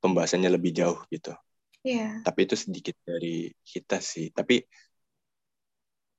pembahasannya 0.00 0.48
lebih 0.48 0.72
jauh 0.72 0.96
gitu. 1.12 1.36
Yeah. 1.84 2.24
Tapi 2.24 2.48
itu 2.48 2.56
sedikit 2.56 2.96
dari 3.04 3.52
kita 3.60 4.00
sih. 4.00 4.32
Tapi 4.32 4.64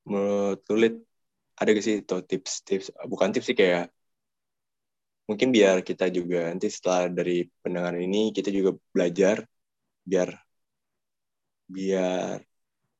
menurut 0.06 0.62
Tulit 0.62 0.94
ada 1.58 1.70
gak 1.74 1.86
sih 1.86 2.02
itu 2.02 2.16
tips-tips 2.26 2.90
bukan 3.06 3.30
tips 3.34 3.54
sih 3.54 3.58
kayak 3.58 3.94
mungkin 5.30 5.54
biar 5.54 5.86
kita 5.86 6.10
juga 6.10 6.50
nanti 6.50 6.74
setelah 6.74 7.06
dari 7.14 7.46
pendengar 7.62 7.94
ini 8.02 8.34
kita 8.34 8.50
juga 8.50 8.74
belajar 8.90 9.46
biar 10.02 10.34
biar 11.70 12.42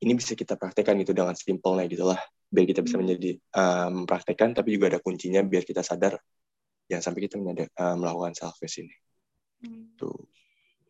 ini 0.02 0.18
bisa 0.18 0.34
kita 0.34 0.58
praktekkan 0.58 0.98
gitu 1.02 1.14
dengan 1.14 1.38
simpelnya 1.38 1.86
gitu 1.86 2.06
lah. 2.10 2.20
Biar 2.52 2.66
kita 2.68 2.82
bisa 2.84 2.98
hmm. 2.98 3.04
menjadi 3.06 3.32
um, 3.56 3.96
praktekkan 4.10 4.52
tapi 4.58 4.76
juga 4.76 4.98
ada 4.98 5.00
kuncinya 5.00 5.46
biar 5.46 5.64
kita 5.64 5.86
sadar. 5.86 6.18
Jangan 6.90 7.04
sampai 7.14 7.22
kita 7.24 7.40
menyadar, 7.40 7.70
uh, 7.78 7.96
melakukan 7.96 8.34
selfish 8.36 8.82
ini. 8.82 8.96
Hmm. 9.62 9.94
tuh 9.94 10.26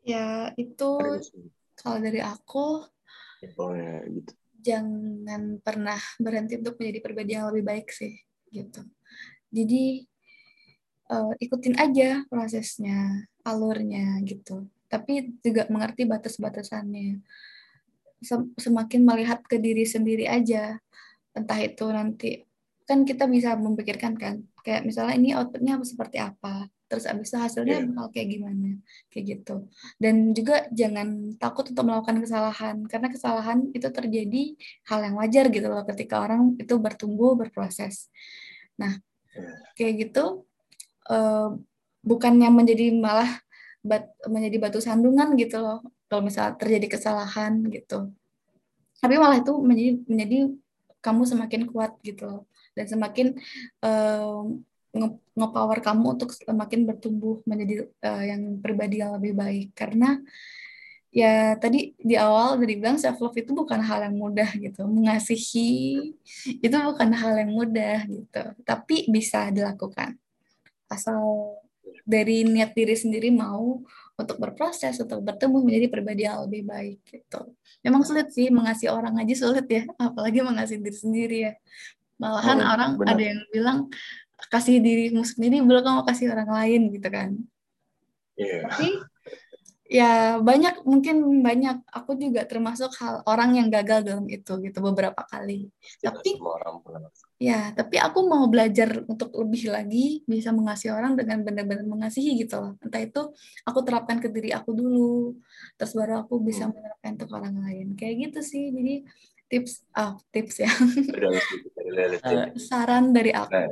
ya 0.02 0.50
itu 0.56 0.91
kalau 1.78 1.97
dari 2.02 2.24
aku 2.24 2.88
simpelnya 3.41 4.06
gitu. 4.08 4.32
jangan 4.62 5.60
pernah 5.60 6.00
berhenti 6.21 6.56
untuk 6.56 6.78
menjadi 6.78 7.00
pribadi 7.02 7.32
yang 7.36 7.50
lebih 7.50 7.65
baik 7.65 7.88
sih 7.89 8.13
gitu. 8.54 8.82
Jadi 9.52 10.06
uh, 11.10 11.34
ikutin 11.41 11.76
aja 11.78 12.24
prosesnya 12.30 13.28
alurnya 13.43 14.21
gitu. 14.24 14.69
Tapi 14.88 15.39
juga 15.41 15.65
mengerti 15.71 16.04
batas-batasannya 16.08 17.24
semakin 18.58 19.02
melihat 19.02 19.42
ke 19.46 19.58
diri 19.58 19.84
sendiri 19.84 20.30
aja 20.30 20.78
entah 21.34 21.60
itu 21.60 21.86
nanti 21.90 22.46
kan 22.86 23.08
kita 23.08 23.26
bisa 23.26 23.56
memikirkan 23.56 24.14
kan 24.20 24.44
kayak 24.62 24.86
misalnya 24.86 25.16
ini 25.18 25.30
outputnya 25.34 25.80
seperti 25.82 26.22
apa 26.22 26.70
terus 26.92 27.08
abis 27.08 27.32
itu 27.32 27.38
hasilnya 27.40 27.78
yeah. 27.80 27.88
bakal 27.88 28.08
kayak 28.12 28.28
gimana 28.36 28.70
kayak 29.08 29.26
gitu 29.32 29.56
dan 29.96 30.36
juga 30.36 30.68
jangan 30.76 31.40
takut 31.40 31.72
untuk 31.72 31.88
melakukan 31.88 32.20
kesalahan 32.20 32.84
karena 32.84 33.08
kesalahan 33.08 33.60
itu 33.72 33.88
terjadi 33.88 34.44
hal 34.92 35.00
yang 35.08 35.16
wajar 35.16 35.48
gitu 35.48 35.72
loh 35.72 35.88
ketika 35.88 36.20
orang 36.20 36.60
itu 36.60 36.76
bertumbuh 36.76 37.40
berproses 37.40 38.12
nah 38.76 38.92
iya. 39.32 39.52
kayak 39.80 39.94
gitu 40.04 40.44
uh, 41.08 41.56
bukannya 42.04 42.52
menjadi 42.52 42.92
malah 42.92 43.40
bat, 43.80 44.12
menjadi 44.28 44.58
batu 44.60 44.84
sandungan 44.84 45.40
gitu 45.40 45.64
loh 45.64 45.80
kalau 46.12 46.28
misalnya 46.28 46.60
terjadi 46.60 47.00
kesalahan 47.00 47.63
gitu. 47.71 48.12
Tapi 49.00 49.15
malah 49.15 49.39
itu 49.39 49.56
menjadi 49.63 49.91
menjadi 50.12 50.38
kamu 51.00 51.24
semakin 51.24 51.62
kuat 51.71 51.95
gitu 52.04 52.28
loh. 52.28 52.43
Dan 52.76 52.86
semakin 52.91 53.28
uh, 53.80 54.43
nge-power 55.39 55.80
kamu 55.80 56.19
untuk 56.19 56.36
semakin 56.36 56.84
bertumbuh 56.84 57.39
menjadi 57.47 57.88
uh, 58.04 58.24
yang 58.28 58.60
pribadi 58.60 59.00
yang 59.00 59.15
lebih 59.15 59.39
baik. 59.39 59.71
Karena 59.71 60.19
ya 61.15 61.56
tadi 61.56 61.95
di 61.95 62.19
awal 62.19 62.60
dari 62.60 62.76
bilang 62.76 63.00
self 63.00 63.24
love 63.24 63.39
itu 63.39 63.56
bukan 63.56 63.80
hal 63.80 64.04
yang 64.04 64.19
mudah 64.19 64.52
gitu. 64.60 64.84
Mengasihi 64.84 65.95
itu 66.60 66.76
bukan 66.76 67.10
hal 67.15 67.39
yang 67.39 67.56
mudah 67.56 68.04
gitu. 68.04 68.43
Tapi 68.67 69.08
bisa 69.08 69.47
dilakukan. 69.47 70.19
Asal 70.91 71.24
dari 72.12 72.43
niat 72.43 72.76
diri 72.76 72.95
sendiri 73.00 73.32
mau 73.32 73.80
untuk 74.19 74.38
berproses 74.38 75.00
untuk 75.00 75.24
bertemu 75.24 75.58
menjadi 75.63 75.88
pribadi 75.88 76.28
yang 76.28 76.43
lebih 76.43 76.67
baik 76.67 77.00
gitu 77.08 77.56
memang 77.82 78.04
sulit 78.04 78.28
sih 78.36 78.52
mengasihi 78.52 78.91
orang 78.91 79.15
aja 79.24 79.47
sulit 79.47 79.65
ya 79.71 79.88
apalagi 80.12 80.43
mengasihi 80.43 80.84
diri 80.84 80.97
sendiri 81.00 81.38
ya 81.47 81.54
malahan 82.19 82.60
oh, 82.62 82.67
orang 82.67 82.91
benar. 83.00 83.15
ada 83.15 83.24
yang 83.24 83.41
bilang 83.50 83.80
kasih 84.52 84.84
dirimu 84.84 85.24
sendiri 85.24 85.63
belum 85.63 85.82
kamu 85.82 86.02
kasih 86.06 86.28
orang 86.34 86.50
lain 86.52 86.82
gitu 86.93 87.10
kan 87.10 87.30
yeah. 88.36 88.67
tapi 88.67 89.00
ya 89.92 90.40
banyak 90.40 90.88
mungkin 90.88 91.44
banyak. 91.44 91.84
Aku 91.92 92.16
juga 92.16 92.48
termasuk 92.48 92.96
hal 93.04 93.28
orang 93.28 93.60
yang 93.60 93.68
gagal 93.68 94.08
dalam 94.08 94.26
itu 94.32 94.56
gitu 94.64 94.80
beberapa 94.80 95.20
kali. 95.28 95.68
Tidak 96.00 96.16
tapi 96.16 96.40
orang 96.40 96.80
ya 97.42 97.74
tapi 97.76 98.00
aku 98.00 98.24
mau 98.24 98.48
belajar 98.48 99.04
untuk 99.10 99.36
lebih 99.36 99.74
lagi 99.74 100.24
bisa 100.24 100.56
mengasihi 100.56 100.94
orang 100.96 101.20
dengan 101.20 101.44
benar-benar 101.44 101.84
mengasihi 101.84 102.40
gitu 102.40 102.56
loh. 102.64 102.74
Entah 102.80 103.04
itu 103.04 103.22
aku 103.68 103.80
terapkan 103.84 104.24
ke 104.24 104.32
diri 104.32 104.56
aku 104.56 104.72
dulu 104.72 105.36
terus 105.76 105.92
baru 105.92 106.24
aku 106.24 106.40
bisa 106.40 106.72
hmm. 106.72 106.72
menerapkan 106.72 107.12
untuk 107.20 107.32
orang 107.36 107.56
lain. 107.60 107.88
Kayak 108.00 108.32
gitu 108.32 108.40
sih. 108.48 108.64
Jadi 108.72 108.94
tips 109.52 109.84
ah 109.92 110.16
tips 110.32 110.56
ya. 110.64 110.72
Uh, 112.24 112.56
saran 112.56 113.12
dari 113.12 113.36
aku 113.36 113.52
nah 113.52 113.68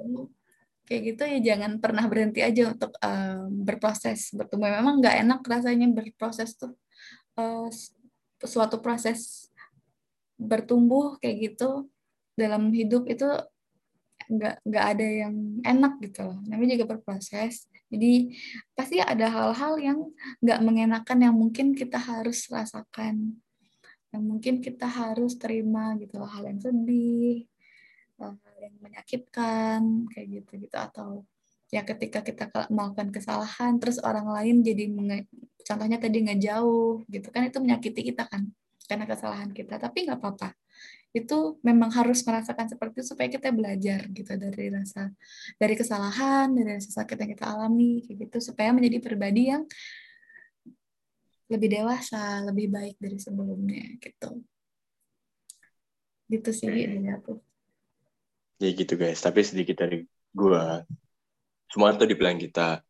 kayak 0.89 1.02
gitu 1.13 1.21
ya 1.21 1.39
jangan 1.54 1.78
pernah 1.78 2.10
berhenti 2.10 2.41
aja 2.41 2.73
untuk 2.73 2.97
uh, 2.97 3.45
berproses 3.45 4.34
bertumbuh. 4.34 4.73
Memang 4.73 4.97
nggak 4.97 5.15
enak 5.21 5.39
rasanya 5.45 5.86
berproses 5.93 6.58
tuh 6.58 6.73
uh, 7.38 7.69
suatu 8.41 8.82
proses 8.82 9.54
bertumbuh 10.41 11.21
kayak 11.21 11.54
gitu 11.54 11.86
dalam 12.34 12.73
hidup 12.73 13.06
itu 13.06 13.30
nggak 14.30 14.65
nggak 14.65 14.86
ada 14.97 15.06
yang 15.06 15.36
enak 15.62 15.93
gitu 16.02 16.25
loh. 16.25 16.41
Namanya 16.49 16.73
juga 16.82 16.97
berproses. 16.97 17.69
Jadi 17.93 18.34
pasti 18.73 18.97
ada 18.97 19.30
hal-hal 19.30 19.73
yang 19.78 19.99
nggak 20.41 20.60
mengenakan 20.65 21.19
yang 21.21 21.36
mungkin 21.38 21.78
kita 21.78 22.02
harus 22.02 22.49
rasakan 22.49 23.38
yang 24.10 24.23
mungkin 24.25 24.58
kita 24.58 24.89
harus 24.89 25.38
terima 25.38 25.93
gitu 26.02 26.17
loh. 26.17 26.30
Hal 26.30 26.49
yang 26.49 26.58
sedih 26.58 27.45
yang 28.60 28.76
menyakitkan 28.84 30.10
kayak 30.12 30.28
gitu 30.42 30.52
gitu 30.68 30.78
atau 30.78 31.24
ya 31.70 31.86
ketika 31.86 32.26
kita 32.26 32.50
melakukan 32.74 33.14
kesalahan 33.14 33.78
terus 33.78 34.02
orang 34.02 34.26
lain 34.30 34.66
jadi 34.66 34.90
contohnya 35.64 36.02
tadi 36.02 36.26
ngejauh 36.26 37.06
gitu 37.06 37.28
kan 37.30 37.46
itu 37.46 37.62
menyakiti 37.62 38.02
kita 38.10 38.26
kan 38.26 38.50
karena 38.90 39.06
kesalahan 39.06 39.54
kita. 39.54 39.78
Tapi 39.78 40.10
nggak 40.10 40.18
apa-apa. 40.18 40.50
Itu 41.14 41.62
memang 41.62 41.94
harus 41.94 42.26
merasakan 42.26 42.70
seperti 42.74 43.02
itu 43.02 43.14
supaya 43.14 43.30
kita 43.30 43.54
belajar 43.54 44.10
gitu 44.10 44.34
dari 44.34 44.74
rasa 44.74 45.14
dari 45.58 45.74
kesalahan 45.78 46.54
dari 46.54 46.78
rasa 46.78 47.02
sakit 47.02 47.18
yang 47.22 47.32
kita 47.38 47.46
alami 47.46 48.02
kayak 48.02 48.18
gitu. 48.26 48.38
Supaya 48.50 48.74
menjadi 48.74 48.98
pribadi 48.98 49.54
yang 49.54 49.64
lebih 51.50 51.70
dewasa 51.70 52.46
lebih 52.50 52.74
baik 52.74 52.98
dari 52.98 53.18
sebelumnya 53.22 53.94
gitu. 54.02 54.42
Gitu 56.30 56.50
sih 56.50 56.70
dari 56.70 57.10
aku 57.14 57.49
ya 58.60 58.69
gitu 58.76 58.93
guys. 59.00 59.19
Tapi 59.24 59.39
sedikit 59.41 59.82
dari 59.82 60.04
gue 60.36 60.63
semua 61.72 61.95
itu 61.95 62.06
dibilang 62.06 62.38
kita 62.38 62.84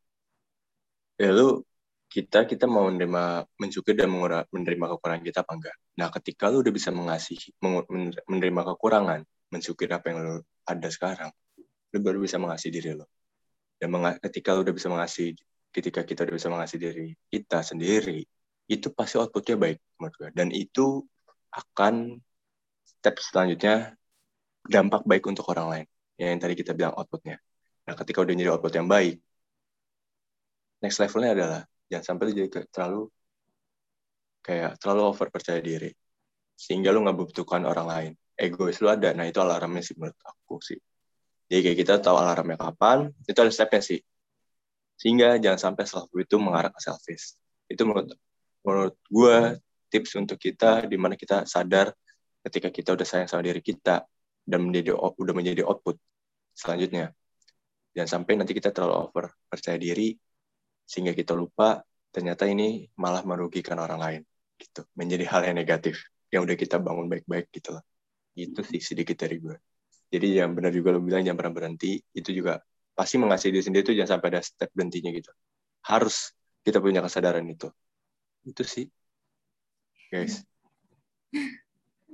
ya 1.20 1.30
lu 1.36 1.62
kita 2.10 2.50
kita 2.50 2.66
mau 2.66 2.90
menerima 2.90 3.46
mensyukur 3.62 3.94
dan 3.94 4.10
menerima 4.50 4.86
kekurangan 4.98 5.24
kita 5.24 5.40
apa 5.46 5.54
enggak? 5.54 5.76
Nah 6.02 6.08
ketika 6.10 6.50
lu 6.50 6.66
udah 6.66 6.74
bisa 6.74 6.90
mengasihi 6.90 7.54
menerima 8.26 8.62
kekurangan 8.74 9.22
mensyukuri 9.54 9.94
apa 9.94 10.06
yang 10.10 10.20
lu 10.26 10.36
ada 10.66 10.90
sekarang 10.90 11.32
lu 11.90 11.98
baru 12.02 12.22
bisa 12.22 12.38
mengasihi 12.38 12.72
diri 12.74 12.94
lo 12.94 13.10
dan 13.82 13.90
ketika 14.22 14.54
lu 14.54 14.62
udah 14.62 14.76
bisa 14.76 14.88
mengasihi 14.88 15.34
ketika 15.74 16.06
kita 16.06 16.26
udah 16.26 16.36
bisa 16.38 16.50
mengasihi 16.54 16.80
diri 16.80 17.08
kita 17.30 17.66
sendiri 17.66 18.22
itu 18.70 18.88
pasti 18.94 19.18
outputnya 19.18 19.58
baik 19.58 19.78
menurut 19.98 20.16
gue 20.18 20.30
dan 20.38 20.54
itu 20.54 21.02
akan 21.50 22.22
step 22.86 23.18
selanjutnya 23.18 23.98
dampak 24.66 25.06
baik 25.08 25.24
untuk 25.28 25.46
orang 25.52 25.68
lain. 25.72 25.88
Ya, 26.20 26.36
yang 26.36 26.40
tadi 26.42 26.56
kita 26.58 26.76
bilang 26.76 26.96
outputnya. 27.00 27.40
Nah, 27.88 27.96
ketika 27.96 28.22
udah 28.22 28.34
jadi 28.36 28.52
output 28.52 28.74
yang 28.76 28.88
baik, 28.92 29.24
next 30.84 31.00
levelnya 31.00 31.32
adalah 31.36 31.62
jangan 31.92 32.06
sampai 32.16 32.32
jadi 32.32 32.50
terlalu 32.72 33.12
kayak 34.44 34.80
terlalu 34.80 35.02
over 35.04 35.28
percaya 35.30 35.60
diri. 35.60 35.92
sehingga 36.60 36.92
lu 36.92 37.08
nggak 37.08 37.16
membutuhkan 37.16 37.64
orang 37.64 37.88
lain 37.88 38.12
egois 38.36 38.84
lu 38.84 38.92
ada 38.92 39.16
nah 39.16 39.24
itu 39.24 39.40
alarmnya 39.40 39.80
sih 39.80 39.96
menurut 39.96 40.20
aku 40.28 40.60
sih 40.60 40.76
jadi 41.48 41.72
kayak 41.72 41.78
kita 41.80 41.94
tahu 42.04 42.20
alarmnya 42.20 42.60
kapan 42.60 43.16
itu 43.24 43.40
ada 43.40 43.48
stepnya 43.48 43.80
sih 43.80 44.00
sehingga 45.00 45.40
jangan 45.40 45.72
sampai 45.72 45.88
self 45.88 46.12
itu 46.20 46.36
mengarah 46.36 46.68
ke 46.68 46.84
selfish 46.84 47.40
itu 47.72 47.80
menurut 47.88 48.12
menurut 48.68 48.96
gue 49.08 49.38
tips 49.88 50.20
untuk 50.20 50.36
kita 50.36 50.84
di 50.84 51.00
mana 51.00 51.16
kita 51.16 51.48
sadar 51.48 51.96
ketika 52.44 52.68
kita 52.68 52.92
udah 52.92 53.08
sayang 53.08 53.32
sama 53.32 53.40
diri 53.40 53.64
kita 53.64 54.04
dan 54.50 54.66
menjadi 54.66 54.98
udah 54.98 55.34
menjadi 55.38 55.62
output 55.70 56.02
selanjutnya. 56.58 57.14
Jangan 57.94 58.10
sampai 58.10 58.34
nanti 58.42 58.58
kita 58.58 58.74
terlalu 58.74 58.96
over 59.06 59.26
percaya 59.46 59.78
diri 59.78 60.18
sehingga 60.90 61.14
kita 61.14 61.38
lupa 61.38 61.86
ternyata 62.10 62.50
ini 62.50 62.90
malah 62.98 63.22
merugikan 63.22 63.78
orang 63.78 64.00
lain 64.02 64.22
gitu. 64.58 64.82
Menjadi 64.98 65.26
hal 65.30 65.42
yang 65.54 65.58
negatif 65.62 66.02
yang 66.34 66.46
udah 66.46 66.58
kita 66.58 66.82
bangun 66.82 67.06
baik-baik 67.06 67.54
gitu 67.54 67.78
lah. 67.78 67.84
Itu 68.34 68.66
sih 68.66 68.82
sedikit 68.82 69.22
dari 69.22 69.38
gue. 69.38 69.58
Jadi 70.10 70.42
yang 70.42 70.58
benar 70.58 70.74
juga 70.74 70.98
lo 70.98 71.00
bilang 71.06 71.22
jangan 71.22 71.38
pernah 71.38 71.54
berhenti. 71.54 72.02
Itu 72.10 72.34
juga 72.34 72.58
pasti 72.98 73.22
mengasihi 73.22 73.54
diri 73.54 73.64
sendiri 73.64 73.84
itu 73.86 73.94
jangan 73.94 74.18
sampai 74.18 74.28
ada 74.34 74.42
step 74.42 74.70
berhentinya 74.74 75.14
gitu. 75.14 75.30
Harus 75.86 76.34
kita 76.66 76.82
punya 76.82 77.06
kesadaran 77.06 77.46
itu. 77.46 77.70
Itu 78.46 78.66
sih 78.66 78.90
guys 80.10 80.42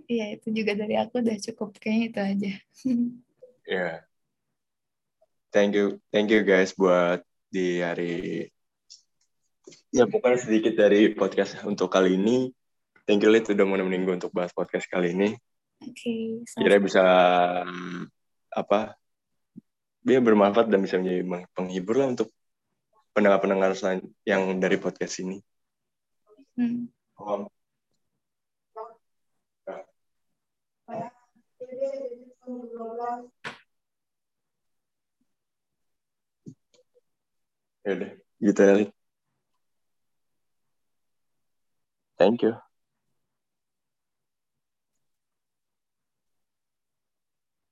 iya 0.10 0.36
itu 0.38 0.48
juga 0.52 0.74
dari 0.78 0.96
aku 0.98 1.22
udah 1.22 1.38
cukup 1.52 1.78
kayaknya 1.78 2.06
itu 2.06 2.20
aja 2.20 2.54
ya 2.54 3.76
yeah. 3.76 3.96
thank 5.54 5.74
you 5.74 5.98
thank 6.10 6.30
you 6.30 6.42
guys 6.46 6.74
buat 6.74 7.22
di 7.50 7.82
hari 7.82 8.48
ya 9.90 10.06
pokoknya 10.06 10.40
sedikit 10.40 10.74
dari 10.76 11.14
podcast 11.14 11.62
untuk 11.66 11.90
kali 11.90 12.18
ini 12.18 12.52
thank 13.06 13.24
you 13.24 13.32
Lid 13.32 13.48
udah 13.48 13.66
mau 13.66 13.78
nemenin 13.80 14.06
gue 14.06 14.16
untuk 14.20 14.34
bahas 14.36 14.54
podcast 14.54 14.86
kali 14.92 15.16
ini 15.16 15.34
oke 15.82 15.94
okay, 15.94 16.42
kira 16.60 16.78
bisa 16.82 17.04
apa 18.56 18.96
dia 20.06 20.22
bermanfaat 20.22 20.70
dan 20.70 20.86
bisa 20.86 21.02
menjadi 21.02 21.50
penghibur 21.58 21.98
lah 21.98 22.14
untuk 22.14 22.30
pendengar-pendengar 23.16 23.74
yang 24.28 24.60
dari 24.60 24.78
podcast 24.78 25.24
ini. 25.24 25.40
Hmm. 26.60 26.92
Oh. 27.16 27.48
Ya 37.86 37.92
udah, 37.96 38.12
gitu 38.42 38.62
ya. 38.66 38.74
Thank 42.18 42.44
you. 42.44 42.65